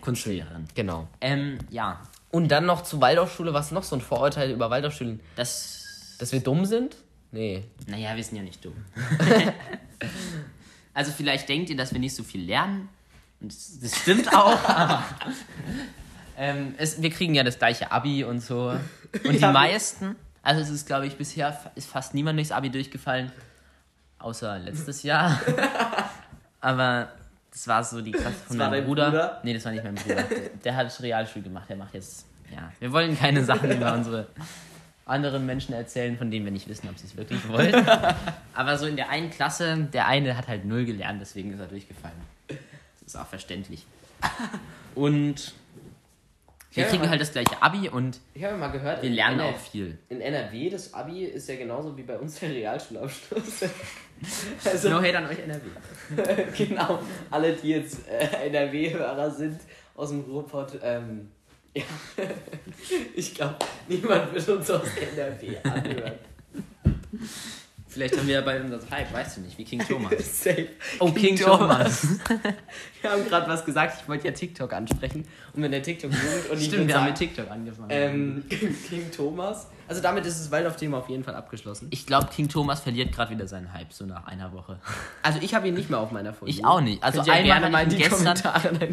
Kunstlehrerin. 0.00 0.68
Genau. 0.74 1.08
Ähm, 1.20 1.58
ja. 1.70 2.00
Und 2.30 2.48
dann 2.48 2.66
noch 2.66 2.82
zur 2.82 3.00
Waldorfschule. 3.00 3.54
Was 3.54 3.70
noch 3.70 3.82
so 3.82 3.96
ein 3.96 4.02
Vorurteil 4.02 4.50
über 4.50 4.68
Waldorfschulen? 4.70 5.20
Das. 5.36 6.16
Dass 6.18 6.32
wir 6.32 6.40
dumm 6.40 6.64
sind? 6.66 6.96
Nee. 7.32 7.64
Naja, 7.86 8.14
wir 8.14 8.22
sind 8.22 8.36
ja 8.36 8.42
nicht 8.44 8.64
dumm. 8.64 8.74
also, 10.94 11.10
vielleicht 11.10 11.48
denkt 11.48 11.70
ihr, 11.70 11.76
dass 11.76 11.92
wir 11.92 11.98
nicht 11.98 12.14
so 12.14 12.22
viel 12.22 12.44
lernen. 12.44 12.88
Und 13.40 13.52
das, 13.82 13.96
stimmt 13.96 14.32
auch, 14.32 14.62
aber. 14.68 15.04
Ähm, 16.36 16.74
es, 16.78 17.02
wir 17.02 17.10
kriegen 17.10 17.34
ja 17.34 17.42
das 17.42 17.58
gleiche 17.58 17.90
Abi 17.90 18.22
und 18.24 18.40
so. 18.40 18.78
Und 19.24 19.34
die 19.34 19.46
meisten, 19.46 20.14
also 20.42 20.60
es 20.60 20.68
ist, 20.70 20.86
glaube 20.86 21.06
ich, 21.06 21.16
bisher 21.16 21.72
ist 21.74 21.88
fast 21.88 22.14
niemand 22.14 22.38
durchs 22.38 22.52
Abi 22.52 22.70
durchgefallen. 22.70 23.32
Außer 24.24 24.58
letztes 24.58 25.02
Jahr. 25.02 25.38
aber 26.62 27.10
das 27.52 27.68
war 27.68 27.84
so 27.84 28.00
die 28.00 28.10
Klasse 28.10 28.36
von 28.46 28.56
Das 28.58 28.70
meinem 28.70 28.86
Bruder. 28.86 29.10
Bruder? 29.10 29.40
Nee, 29.42 29.52
das 29.52 29.66
war 29.66 29.72
nicht 29.72 29.84
mein 29.84 29.96
Bruder. 29.96 30.22
Der, 30.30 30.48
der 30.64 30.76
hat 30.76 31.02
Realschule 31.02 31.44
gemacht. 31.44 31.68
Der 31.68 31.76
macht 31.76 31.92
jetzt. 31.92 32.24
Ja, 32.50 32.72
wir 32.80 32.90
wollen 32.90 33.18
keine 33.18 33.44
Sachen 33.44 33.70
über 33.70 33.92
unsere 33.94 34.28
anderen 35.04 35.44
Menschen 35.44 35.74
erzählen, 35.74 36.16
von 36.16 36.30
denen 36.30 36.46
wir 36.46 36.52
nicht 36.52 36.66
wissen, 36.68 36.88
ob 36.88 36.96
sie 36.96 37.06
es 37.06 37.14
wirklich 37.18 37.46
wollen. 37.46 37.86
Aber 38.54 38.78
so 38.78 38.86
in 38.86 38.96
der 38.96 39.10
einen 39.10 39.28
Klasse, 39.28 39.76
der 39.92 40.06
eine 40.06 40.38
hat 40.38 40.48
halt 40.48 40.64
null 40.64 40.86
gelernt, 40.86 41.20
deswegen 41.20 41.52
ist 41.52 41.60
er 41.60 41.66
durchgefallen. 41.66 42.16
Das 42.48 42.56
ist 43.06 43.16
auch 43.16 43.26
verständlich. 43.26 43.84
Und 44.94 45.52
Wir 46.74 46.84
kriegen 46.86 47.08
halt 47.08 47.20
das 47.20 47.30
gleiche 47.30 47.62
Abi 47.62 47.88
und 47.88 48.20
Ich 48.34 48.42
habe 48.42 48.56
mal 48.56 48.68
gehört, 48.68 49.02
wir 49.02 49.10
lernen 49.10 49.38
NR 49.38 49.54
auch 49.54 49.58
viel. 49.58 49.96
In 50.08 50.20
NRW, 50.20 50.70
das 50.70 50.92
Abi 50.92 51.24
ist 51.24 51.48
ja 51.48 51.56
genauso 51.56 51.96
wie 51.96 52.02
bei 52.02 52.18
uns 52.18 52.40
der 52.40 52.50
Realschulabschluss. 52.50 53.62
also, 54.64 54.88
No 54.90 55.00
hate 55.00 55.18
an 55.18 55.26
euch 55.26 55.38
NRW. 55.38 56.56
genau, 56.66 56.98
alle, 57.30 57.52
die 57.52 57.68
jetzt 57.70 58.08
äh, 58.08 58.48
NRW-Hörer 58.48 59.30
sind 59.30 59.60
aus 59.94 60.10
dem 60.10 60.22
Ruhrpott, 60.22 60.78
ähm, 60.82 61.30
ja, 61.76 61.82
ich 63.14 63.34
glaube, 63.34 63.56
niemand 63.88 64.32
wird 64.32 64.48
uns 64.48 64.70
aus 64.70 64.88
NRW 65.16 65.56
anhören. 65.64 66.12
Vielleicht 67.94 68.16
haben 68.18 68.26
wir 68.26 68.34
ja 68.34 68.40
bald 68.40 68.64
unser 68.64 68.78
Hype, 68.90 69.12
weißt 69.12 69.36
du 69.36 69.40
nicht, 69.42 69.56
wie 69.56 69.64
King 69.64 69.78
Thomas. 69.86 70.12
Safe. 70.42 70.66
Oh, 70.98 71.10
King, 71.12 71.36
Thomas. 71.36 72.06
Wir 73.00 73.10
haben 73.10 73.24
gerade 73.28 73.48
was 73.48 73.64
gesagt, 73.64 74.00
ich 74.02 74.08
wollte 74.08 74.26
ja 74.26 74.32
TikTok 74.32 74.72
ansprechen. 74.72 75.24
Und 75.52 75.62
wenn 75.62 75.70
der 75.70 75.82
TikTok-Jugend 75.82 76.50
und 76.50 76.58
ich 76.58 76.66
Stimmt, 76.66 76.88
wir 76.88 76.96
haben 76.98 77.06
mit 77.06 77.14
TikTok 77.16 77.50
angefangen. 77.50 77.88
ähm, 77.90 78.44
King 78.48 79.10
Thomas. 79.14 79.68
Also 79.86 80.00
damit 80.02 80.24
ist 80.26 80.40
das 80.40 80.50
Waldorf-Thema 80.50 80.98
auf 80.98 81.08
jeden 81.08 81.22
Fall 81.22 81.34
abgeschlossen. 81.36 81.88
ich 81.90 82.06
glaube, 82.06 82.28
King 82.34 82.48
Thomas 82.48 82.80
verliert 82.80 83.12
gerade 83.12 83.30
wieder 83.30 83.46
seinen 83.46 83.72
Hype, 83.72 83.92
so 83.92 84.06
nach 84.06 84.26
einer 84.26 84.52
Woche. 84.52 84.80
Also 85.22 85.38
ich 85.42 85.54
habe 85.54 85.68
ihn 85.68 85.74
nicht 85.74 85.88
mehr 85.90 86.00
auf 86.00 86.10
meiner 86.10 86.32
Folge. 86.34 86.50
Ich 86.52 86.64
auch 86.64 86.80
nicht. 86.80 87.02
Also 87.02 87.22
Könnt 87.22 87.30
einmal 87.50 87.84
in 87.84 87.90
die 87.90 87.96
gestern- 87.98 88.18
Kommentare. 88.34 88.88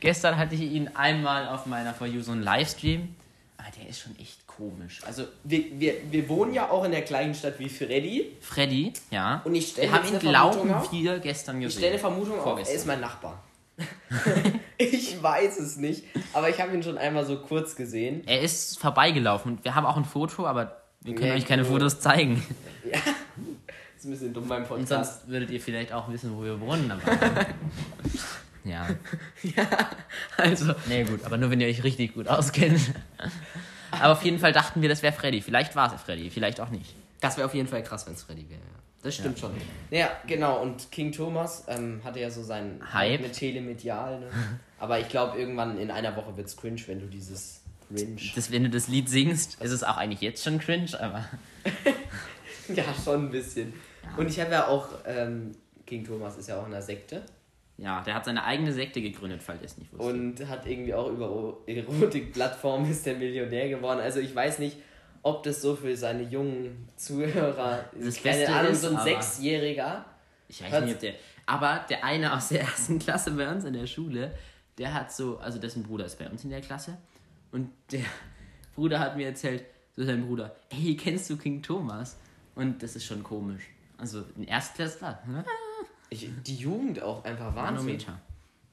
Gestern 0.00 0.36
hatte 0.36 0.54
ich 0.54 0.60
ihn 0.60 0.88
einmal 0.94 1.48
auf 1.48 1.66
meiner 1.66 1.94
For 1.94 2.06
You 2.06 2.20
so 2.20 2.32
einen 2.32 2.42
Livestream. 2.42 3.14
Aber 3.58 3.68
der 3.80 3.88
ist 3.88 4.00
schon 4.00 4.16
echt 4.18 4.45
komisch. 4.56 5.00
Also, 5.06 5.24
Wir, 5.44 5.64
wir, 5.78 5.94
wir 6.10 6.28
wohnen 6.28 6.52
ja 6.54 6.70
auch 6.70 6.84
in 6.84 6.92
der 6.92 7.02
gleichen 7.02 7.34
Stadt 7.34 7.58
wie 7.58 7.68
Freddy. 7.68 8.36
Freddy, 8.40 8.92
ja. 9.10 9.40
Und 9.44 9.54
ich 9.54 9.68
stelle 9.68 9.88
Wir 9.92 9.94
haben 10.02 10.08
ihn, 10.12 10.18
glauben 10.18 10.72
auf. 10.74 10.90
wir, 10.92 11.18
gestern 11.18 11.58
Ich 11.58 11.64
gesehen. 11.66 11.78
stelle 11.78 11.92
eine 11.92 12.00
Vermutung 12.00 12.32
auf, 12.32 12.38
er 12.38 12.42
Vorgestern. 12.42 12.76
ist 12.76 12.86
mein 12.86 13.00
Nachbar. 13.00 13.42
ich 14.78 15.22
weiß 15.22 15.58
es 15.58 15.76
nicht, 15.76 16.04
aber 16.32 16.48
ich 16.48 16.60
habe 16.60 16.72
ihn 16.74 16.82
schon 16.82 16.96
einmal 16.96 17.26
so 17.26 17.38
kurz 17.40 17.76
gesehen. 17.76 18.22
Er 18.26 18.40
ist 18.40 18.78
vorbeigelaufen 18.78 19.52
und 19.52 19.64
wir 19.64 19.74
haben 19.74 19.84
auch 19.84 19.96
ein 19.98 20.04
Foto, 20.06 20.46
aber 20.46 20.80
wir 21.02 21.14
können 21.14 21.28
Ja, 21.28 21.34
euch 21.34 21.44
keine 21.46 21.62
cool. 21.62 21.68
Fotos 21.72 22.00
zeigen. 22.00 22.42
Ja, 22.90 22.98
ist 23.96 24.04
ein 24.04 24.10
bisschen 24.12 24.32
dumm 24.32 24.46
beim 24.48 24.62
Und 24.62 24.68
Podcast. 24.68 24.88
sonst 25.22 25.28
würdet 25.28 25.50
ihr 25.50 25.60
vielleicht 25.60 25.92
auch 25.92 26.08
wissen, 26.10 26.36
wo 26.36 26.44
wir 26.44 26.60
wohnen. 26.60 26.90
Aber 26.90 27.02
ja. 28.64 28.86
Also, 30.36 30.72
Nee, 30.86 31.02
gut, 31.04 31.24
aber 31.24 31.36
nur 31.36 31.50
wenn 31.50 31.60
ihr 31.60 31.66
euch 31.68 31.82
richtig 31.82 32.14
gut 32.14 32.28
auskennt. 32.28 32.80
Aber 33.90 34.12
auf 34.12 34.22
jeden 34.22 34.38
Fall 34.38 34.52
dachten 34.52 34.82
wir, 34.82 34.88
das 34.88 35.02
wäre 35.02 35.12
Freddy. 35.12 35.40
Vielleicht 35.40 35.76
war 35.76 35.92
es 35.94 36.00
Freddy, 36.00 36.30
vielleicht 36.30 36.60
auch 36.60 36.70
nicht. 36.70 36.94
das 37.20 37.36
wäre 37.36 37.46
auf 37.46 37.54
jeden 37.54 37.68
Fall 37.68 37.82
krass, 37.82 38.06
wenn 38.06 38.14
es 38.14 38.22
Freddy 38.22 38.48
wäre. 38.48 38.60
Ja. 38.60 38.76
Das 39.02 39.14
stimmt 39.14 39.38
schon. 39.38 39.52
Ja, 39.90 40.10
genau. 40.26 40.60
Und 40.60 40.90
King 40.90 41.12
Thomas 41.12 41.64
ähm, 41.68 42.00
hatte 42.02 42.18
ja 42.18 42.28
so 42.30 42.42
seinen 42.42 42.80
Hype. 42.92 43.20
mit 43.20 43.34
Telemedial. 43.34 44.18
Ne? 44.20 44.26
Aber 44.78 44.98
ich 44.98 45.08
glaube, 45.08 45.38
irgendwann 45.38 45.78
in 45.78 45.90
einer 45.92 46.16
Woche 46.16 46.36
wird 46.36 46.48
es 46.48 46.56
cringe, 46.56 46.80
wenn 46.86 46.98
du 47.00 47.06
dieses 47.06 47.60
Cringe. 47.88 48.20
Das, 48.34 48.50
wenn 48.50 48.64
du 48.64 48.70
das 48.70 48.88
Lied 48.88 49.08
singst, 49.08 49.62
ist 49.62 49.70
es 49.70 49.84
auch 49.84 49.96
eigentlich 49.96 50.20
jetzt 50.22 50.42
schon 50.42 50.58
cringe, 50.58 50.90
aber 51.00 51.24
Ja, 52.74 52.84
schon 53.04 53.26
ein 53.26 53.30
bisschen. 53.30 53.72
Und 54.16 54.28
ich 54.28 54.40
habe 54.40 54.52
ja 54.52 54.66
auch, 54.66 54.88
ähm, 55.06 55.52
King 55.86 56.04
Thomas 56.04 56.36
ist 56.36 56.48
ja 56.48 56.58
auch 56.58 56.66
in 56.66 56.72
einer 56.72 56.82
Sekte 56.82 57.22
ja, 57.78 58.00
der 58.02 58.14
hat 58.14 58.24
seine 58.24 58.44
eigene 58.44 58.72
Sekte 58.72 59.02
gegründet, 59.02 59.42
falls 59.42 59.60
ihr 59.60 59.66
es 59.66 59.78
nicht 59.78 59.92
wusstet. 59.92 60.14
und 60.14 60.48
hat 60.48 60.66
irgendwie 60.66 60.94
auch 60.94 61.08
über 61.10 61.58
Erotik-Plattformen 61.66 62.90
ist 62.90 63.04
der 63.04 63.16
Millionär 63.16 63.68
geworden. 63.68 64.00
Also 64.00 64.20
ich 64.20 64.34
weiß 64.34 64.58
nicht, 64.60 64.76
ob 65.22 65.42
das 65.42 65.60
so 65.60 65.76
für 65.76 65.96
seine 65.96 66.22
jungen 66.22 66.88
Zuhörer, 66.96 67.84
Das 68.00 68.22
keine 68.22 68.36
Beste 68.38 68.54
Ahnung, 68.54 68.72
ist 68.72 68.82
so 68.82 68.96
ein 68.96 69.02
Sechsjähriger. 69.02 70.04
Ich 70.48 70.62
weiß 70.62 70.84
nicht, 70.84 70.94
ob 70.94 71.00
der. 71.00 71.14
Aber 71.46 71.84
der 71.88 72.04
eine 72.04 72.32
aus 72.32 72.48
der 72.48 72.60
ersten 72.62 72.98
Klasse 72.98 73.32
bei 73.32 73.50
uns 73.50 73.64
in 73.64 73.74
der 73.74 73.86
Schule, 73.86 74.32
der 74.78 74.94
hat 74.94 75.12
so, 75.12 75.38
also 75.38 75.58
dessen 75.58 75.82
Bruder 75.82 76.06
ist 76.06 76.18
bei 76.18 76.28
uns 76.28 76.44
in 76.44 76.50
der 76.50 76.60
Klasse. 76.60 76.96
Und 77.52 77.70
der 77.92 78.00
Bruder 78.74 79.00
hat 79.00 79.16
mir 79.16 79.26
erzählt, 79.28 79.64
so 79.96 80.04
sein 80.04 80.26
Bruder, 80.26 80.54
ey, 80.70 80.96
kennst 80.96 81.28
du 81.30 81.36
King 81.36 81.62
Thomas? 81.62 82.18
Und 82.54 82.82
das 82.82 82.96
ist 82.96 83.04
schon 83.04 83.22
komisch. 83.22 83.64
Also 83.98 84.24
ein 84.36 84.44
Erstklässler, 84.44 85.22
ne? 85.26 85.44
Ich, 86.10 86.28
die 86.46 86.56
Jugend 86.56 87.02
auch 87.02 87.24
einfach 87.24 87.54
Wahnsinn. 87.54 87.86
Manometer. 87.86 88.20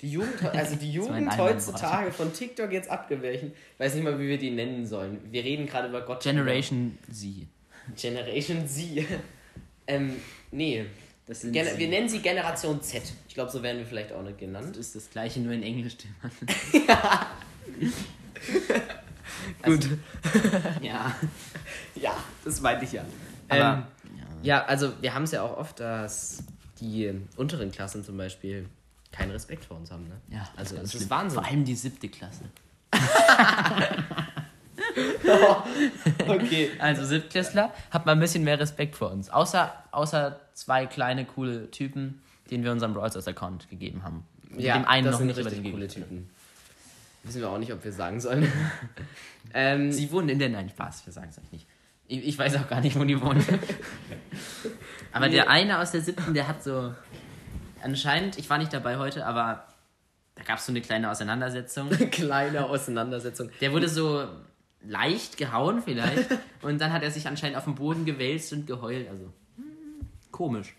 Die 0.01 0.11
Jugend, 0.11 0.43
also 0.43 0.75
die 0.75 0.91
Jugend 0.93 1.37
heutzutage 1.37 2.11
von 2.11 2.33
TikTok 2.33 2.71
jetzt 2.71 2.89
abgewichen. 2.89 3.53
Ich 3.73 3.79
weiß 3.79 3.95
nicht 3.95 4.03
mal, 4.03 4.19
wie 4.19 4.27
wir 4.27 4.37
die 4.37 4.51
nennen 4.51 4.85
sollen. 4.85 5.19
Wir 5.31 5.43
reden 5.43 5.65
gerade 5.65 5.87
über 5.87 6.01
Gott. 6.01 6.21
Generation 6.21 6.97
Z. 7.11 7.47
Generation 7.95 8.67
Z. 8.67 9.05
ähm, 9.87 10.15
nee. 10.51 10.85
Das 11.25 11.39
sind 11.39 11.53
Gen 11.53 11.65
sie. 11.65 11.79
wir 11.79 11.87
nennen 11.87 12.09
sie 12.09 12.19
Generation 12.19 12.81
Z. 12.81 13.01
Ich 13.29 13.33
glaube, 13.33 13.49
so 13.49 13.63
werden 13.63 13.77
wir 13.77 13.85
vielleicht 13.85 14.11
auch 14.11 14.23
nicht 14.23 14.37
genannt. 14.37 14.71
Das 14.71 14.87
ist 14.87 14.95
das 14.95 15.09
gleiche, 15.09 15.39
nur 15.39 15.53
in 15.53 15.63
Englisch. 15.63 15.95
Mann. 19.61 19.77
Gut. 19.77 19.89
ja. 20.81 21.15
Ja, 21.95 22.17
das 22.43 22.59
meinte 22.61 22.83
ich 22.83 22.91
ja. 22.91 23.05
Aber, 23.47 23.87
ähm, 24.05 24.13
ja, 24.41 24.65
also 24.65 24.91
wir 25.01 25.13
haben 25.13 25.23
es 25.23 25.31
ja 25.31 25.43
auch 25.43 25.57
oft, 25.57 25.79
dass 25.79 26.43
die 26.83 27.13
unteren 27.37 27.71
Klassen 27.71 28.03
zum 28.03 28.17
Beispiel 28.17 28.67
keinen 29.11 29.31
Respekt 29.31 29.65
vor 29.65 29.77
uns 29.77 29.91
haben. 29.91 30.03
Ne? 30.07 30.19
ja, 30.29 30.47
also 30.55 30.75
es 30.75 30.83
ist 30.83 30.91
schlimm. 30.93 31.09
Wahnsinn. 31.09 31.39
Vor 31.39 31.49
allem 31.49 31.65
die 31.65 31.75
siebte 31.75 32.09
Klasse. 32.09 32.43
Okay. 36.27 36.71
Also 36.79 37.05
Siebtklässler, 37.05 37.73
habt 37.91 38.05
mal 38.05 38.11
ein 38.11 38.19
bisschen 38.19 38.43
mehr 38.43 38.59
Respekt 38.59 38.95
vor 38.95 39.11
uns. 39.11 39.29
Außer, 39.29 39.73
außer 39.91 40.39
zwei 40.53 40.85
kleine, 40.85 41.25
coole 41.25 41.71
Typen, 41.71 42.21
denen 42.51 42.63
wir 42.63 42.71
unseren 42.71 42.93
Brawl 42.93 43.09
Account 43.09 43.69
gegeben 43.69 44.03
haben. 44.03 44.25
Ja, 44.57 44.77
dem 44.77 44.85
einen 44.85 45.05
das 45.05 45.13
noch 45.13 45.19
sind 45.19 45.27
nicht 45.27 45.39
über 45.39 45.49
richtig 45.49 45.71
coole. 45.71 45.87
Typen. 45.87 46.29
Wissen 47.23 47.41
wir 47.41 47.49
auch 47.49 47.57
nicht, 47.57 47.71
ob 47.73 47.83
wir 47.83 47.91
sagen 47.91 48.19
sollen. 48.19 48.51
ähm, 49.53 49.91
Sie 49.91 50.11
wohnen 50.11 50.29
in 50.29 50.39
der... 50.39 50.49
Nein, 50.49 50.69
Spaß, 50.69 51.05
wir 51.05 51.13
sagen 51.13 51.29
es 51.29 51.39
euch 51.39 51.51
nicht. 51.51 51.67
Ich, 52.07 52.27
ich 52.27 52.37
weiß 52.37 52.55
auch 52.57 52.67
gar 52.67 52.81
nicht, 52.81 52.99
wo 52.99 53.03
die 53.03 53.19
wohnen. 53.19 53.43
aber 55.13 55.29
der 55.29 55.49
eine 55.49 55.79
aus 55.79 55.91
der 55.91 56.01
siebten, 56.01 56.33
der 56.33 56.47
hat 56.47 56.63
so... 56.63 56.93
Anscheinend, 57.81 58.37
ich 58.37 58.49
war 58.49 58.57
nicht 58.57 58.71
dabei 58.71 58.97
heute, 58.97 59.25
aber 59.25 59.65
da 60.35 60.43
gab 60.43 60.57
es 60.59 60.65
so 60.65 60.71
eine 60.71 60.81
kleine 60.81 61.11
Auseinandersetzung. 61.11 61.89
kleine 62.11 62.65
Auseinandersetzung. 62.65 63.49
Der 63.61 63.71
wurde 63.73 63.89
so 63.89 64.25
leicht 64.85 65.37
gehauen 65.37 65.81
vielleicht 65.81 66.29
und 66.61 66.79
dann 66.81 66.91
hat 66.93 67.03
er 67.03 67.11
sich 67.11 67.27
anscheinend 67.27 67.57
auf 67.57 67.65
den 67.65 67.75
Boden 67.75 68.05
gewälzt 68.05 68.51
und 68.53 68.67
geheult. 68.67 69.07
Also 69.09 69.25
hm, 69.57 70.07
komisch. 70.31 70.75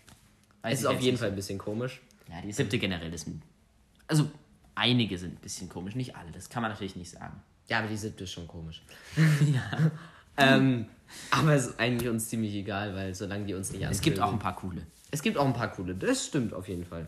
Weiß 0.61 0.73
Es 0.73 0.79
ist 0.81 0.85
auf 0.87 0.93
jeden 0.99 1.11
nicht. 1.13 1.19
Fall 1.19 1.29
ein 1.29 1.35
bisschen 1.35 1.57
komisch. 1.59 2.01
Ja, 2.29 2.41
die 2.41 2.51
siebte 2.51 2.77
generell 2.79 3.13
ist. 3.13 3.27
ein- 3.27 3.41
Also 4.07 4.29
einige 4.73 5.17
sind 5.17 5.35
ein 5.35 5.41
bisschen 5.41 5.69
komisch, 5.69 5.93
nicht 5.95 6.15
alle. 6.15 6.31
Das 6.31 6.49
kann 6.49 6.61
man 6.63 6.71
natürlich 6.71 6.95
nicht 6.95 7.11
sagen. 7.11 7.39
Ja, 7.67 7.79
aber 7.79 7.87
die 7.87 7.97
siebte 7.97 8.23
ist 8.25 8.31
schon 8.31 8.47
komisch. 8.47 8.81
ja. 9.15 9.91
Ähm, 10.37 10.87
aber 11.31 11.53
es 11.53 11.67
ist 11.67 11.79
eigentlich 11.79 12.09
uns 12.09 12.29
ziemlich 12.29 12.53
egal, 12.53 12.95
weil 12.95 13.13
solange 13.13 13.45
die 13.45 13.53
uns 13.53 13.71
nicht 13.71 13.83
Es 13.83 14.01
gibt 14.01 14.19
auch 14.19 14.31
ein 14.31 14.39
paar 14.39 14.55
coole. 14.55 14.81
Es 15.11 15.21
gibt 15.21 15.37
auch 15.37 15.45
ein 15.45 15.53
paar 15.53 15.71
coole. 15.71 15.95
Das 15.95 16.25
stimmt 16.25 16.53
auf 16.53 16.67
jeden 16.67 16.85
Fall. 16.85 17.07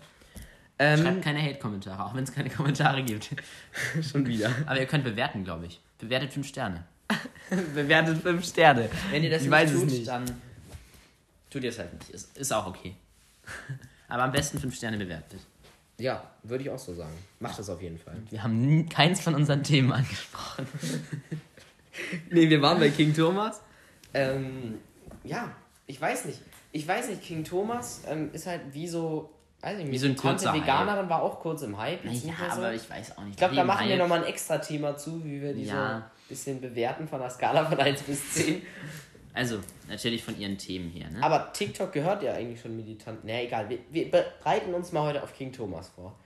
Ähm, 0.79 0.99
Schreibt 0.99 1.21
keine 1.23 1.41
Hate-Kommentare, 1.41 2.05
auch 2.05 2.13
wenn 2.13 2.23
es 2.23 2.31
keine 2.31 2.49
Kommentare 2.49 3.03
gibt. 3.03 3.29
schon 4.01 4.25
wieder. 4.27 4.51
Aber 4.65 4.79
ihr 4.79 4.85
könnt 4.85 5.03
bewerten, 5.03 5.43
glaube 5.43 5.65
ich. 5.65 5.81
Bewertet 5.97 6.31
5 6.33 6.47
Sterne. 6.47 6.85
Bewertet 7.73 8.21
fünf 8.21 8.45
Sterne. 8.45 8.89
Wenn 9.11 9.23
ihr 9.23 9.29
das 9.29 9.41
ich 9.41 9.47
nicht 9.47 9.51
weiß 9.51 9.71
tut, 9.71 9.87
es 9.87 9.93
nicht. 9.93 10.07
dann 10.07 10.25
tut 11.49 11.63
ihr 11.63 11.69
es 11.69 11.79
halt 11.79 11.93
nicht. 11.93 12.09
Ist, 12.09 12.37
ist 12.37 12.51
auch 12.53 12.67
okay. 12.67 12.95
Aber 14.07 14.23
am 14.23 14.31
besten 14.31 14.59
5 14.59 14.75
Sterne 14.75 14.97
bewertet. 14.97 15.39
Ja, 15.99 16.29
würde 16.43 16.63
ich 16.63 16.69
auch 16.69 16.77
so 16.77 16.93
sagen. 16.93 17.15
Macht 17.39 17.57
das 17.57 17.69
auf 17.69 17.81
jeden 17.81 17.97
Fall. 17.97 18.15
Wir 18.29 18.43
haben 18.43 18.87
keins 18.87 19.19
von 19.19 19.33
unseren 19.33 19.63
Themen 19.63 19.91
angesprochen. 19.91 20.67
Nee, 22.29 22.49
wir 22.49 22.61
waren 22.61 22.79
bei 22.79 22.89
King 22.89 23.15
Thomas. 23.15 23.61
Ähm, 24.17 24.79
ja, 25.23 25.49
ich 25.85 25.99
weiß 25.99 26.25
nicht. 26.25 26.39
Ich 26.71 26.87
weiß 26.87 27.09
nicht, 27.09 27.21
King 27.23 27.43
Thomas 27.43 28.01
ähm, 28.07 28.29
ist 28.33 28.45
halt 28.47 28.61
wie 28.71 28.87
so, 28.87 29.29
weiß 29.61 29.77
nicht, 29.77 29.91
Wie 29.91 29.97
so 29.97 30.07
ein 30.07 30.15
kurzer 30.15 30.53
Veganerin 30.53 31.09
war 31.09 31.21
auch 31.21 31.39
kurz 31.39 31.61
im 31.61 31.77
Hype. 31.77 32.03
nicht 32.05 32.25
Ja, 32.25 32.33
so. 32.53 32.61
aber 32.61 32.73
ich 32.73 32.89
weiß 32.89 33.17
auch 33.17 33.21
nicht. 33.23 33.31
Ich 33.31 33.37
glaube, 33.37 33.55
da 33.55 33.63
machen 33.63 33.85
wir 33.85 33.91
heilt. 33.93 33.99
nochmal 34.01 34.19
ein 34.23 34.25
extra 34.29 34.57
Thema 34.59 34.95
zu, 34.97 35.23
wie 35.23 35.41
wir 35.41 35.53
die 35.53 35.65
so 35.65 35.71
Ja. 35.75 35.95
ein 35.97 36.03
bisschen 36.29 36.59
bewerten 36.61 37.07
von 37.07 37.19
der 37.19 37.29
Skala 37.29 37.65
von 37.65 37.79
1 37.79 38.01
bis 38.03 38.33
10. 38.33 38.61
Also, 39.33 39.59
natürlich 39.87 40.23
von 40.23 40.37
ihren 40.39 40.57
Themen 40.57 40.89
her, 40.91 41.09
ne? 41.11 41.21
Aber 41.21 41.53
TikTok 41.53 41.91
gehört 41.93 42.23
ja 42.23 42.33
eigentlich 42.33 42.59
schon 42.59 42.75
militant. 42.75 43.19
Na 43.23 43.41
egal, 43.43 43.69
wir, 43.69 43.77
wir 43.91 44.09
bereiten 44.09 44.73
uns 44.73 44.91
mal 44.91 45.03
heute 45.03 45.21
auf 45.21 45.33
King 45.33 45.53
Thomas 45.53 45.89
vor. 45.89 46.17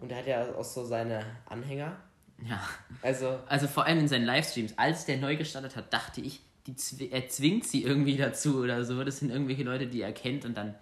Und 0.00 0.10
er 0.10 0.18
hat 0.18 0.26
ja 0.26 0.46
auch 0.54 0.64
so 0.64 0.84
seine 0.84 1.24
Anhänger. 1.46 1.94
ja. 2.48 2.58
Also, 3.02 3.38
Also 3.46 3.68
vor 3.68 3.84
allem 3.84 3.98
in 4.00 4.08
seinen 4.08 4.24
Livestreams, 4.24 4.76
als 4.78 5.04
der 5.04 5.18
neu 5.18 5.36
gestartet 5.36 5.76
hat, 5.76 5.92
dachte 5.92 6.20
ich, 6.22 6.40
die 6.66 6.76
zw 6.76 7.08
er 7.10 7.28
zwingt 7.28 7.66
sie 7.66 7.82
irgendwie 7.84 8.16
dazu 8.16 8.60
oder 8.60 8.84
so. 8.84 9.02
Das 9.04 9.18
sind 9.18 9.30
irgendwelche 9.30 9.64
Leute, 9.64 9.86
die 9.86 10.02
er 10.02 10.12
kennt 10.12 10.44
und 10.44 10.56
dann, 10.56 10.74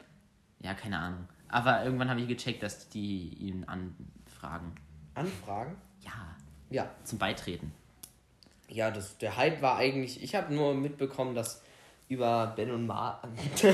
ja, 0.61 0.75
keine 0.75 0.99
Ahnung. 0.99 1.29
Aber 1.49 1.85
irgendwann 1.85 2.09
habe 2.09 2.21
ich 2.21 2.29
gecheckt, 2.29 2.63
dass 2.63 2.89
die 2.89 3.29
ihn 3.35 3.65
anfragen. 3.65 4.73
Anfragen? 5.15 5.77
Ja, 6.01 6.37
Ja. 6.71 6.91
zum 7.05 7.19
Beitreten. 7.19 7.73
Ja, 8.69 8.91
das, 8.91 9.19
der 9.19 9.37
Hype 9.37 9.61
war 9.61 9.77
eigentlich. 9.77 10.23
Ich 10.23 10.35
habe 10.35 10.55
nur 10.55 10.75
mitbekommen, 10.75 11.35
dass 11.35 11.63
über 12.09 12.53
Ben 12.57 12.71
und 12.71 12.87
Mar. 12.87 13.23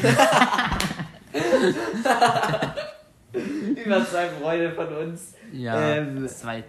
über 3.32 4.04
zwei 4.06 4.28
Freunde 4.28 4.72
von 4.72 4.88
uns. 4.88 5.34
Ja, 5.52 5.96
Ähm, 5.96 6.26
zwei 6.28 6.64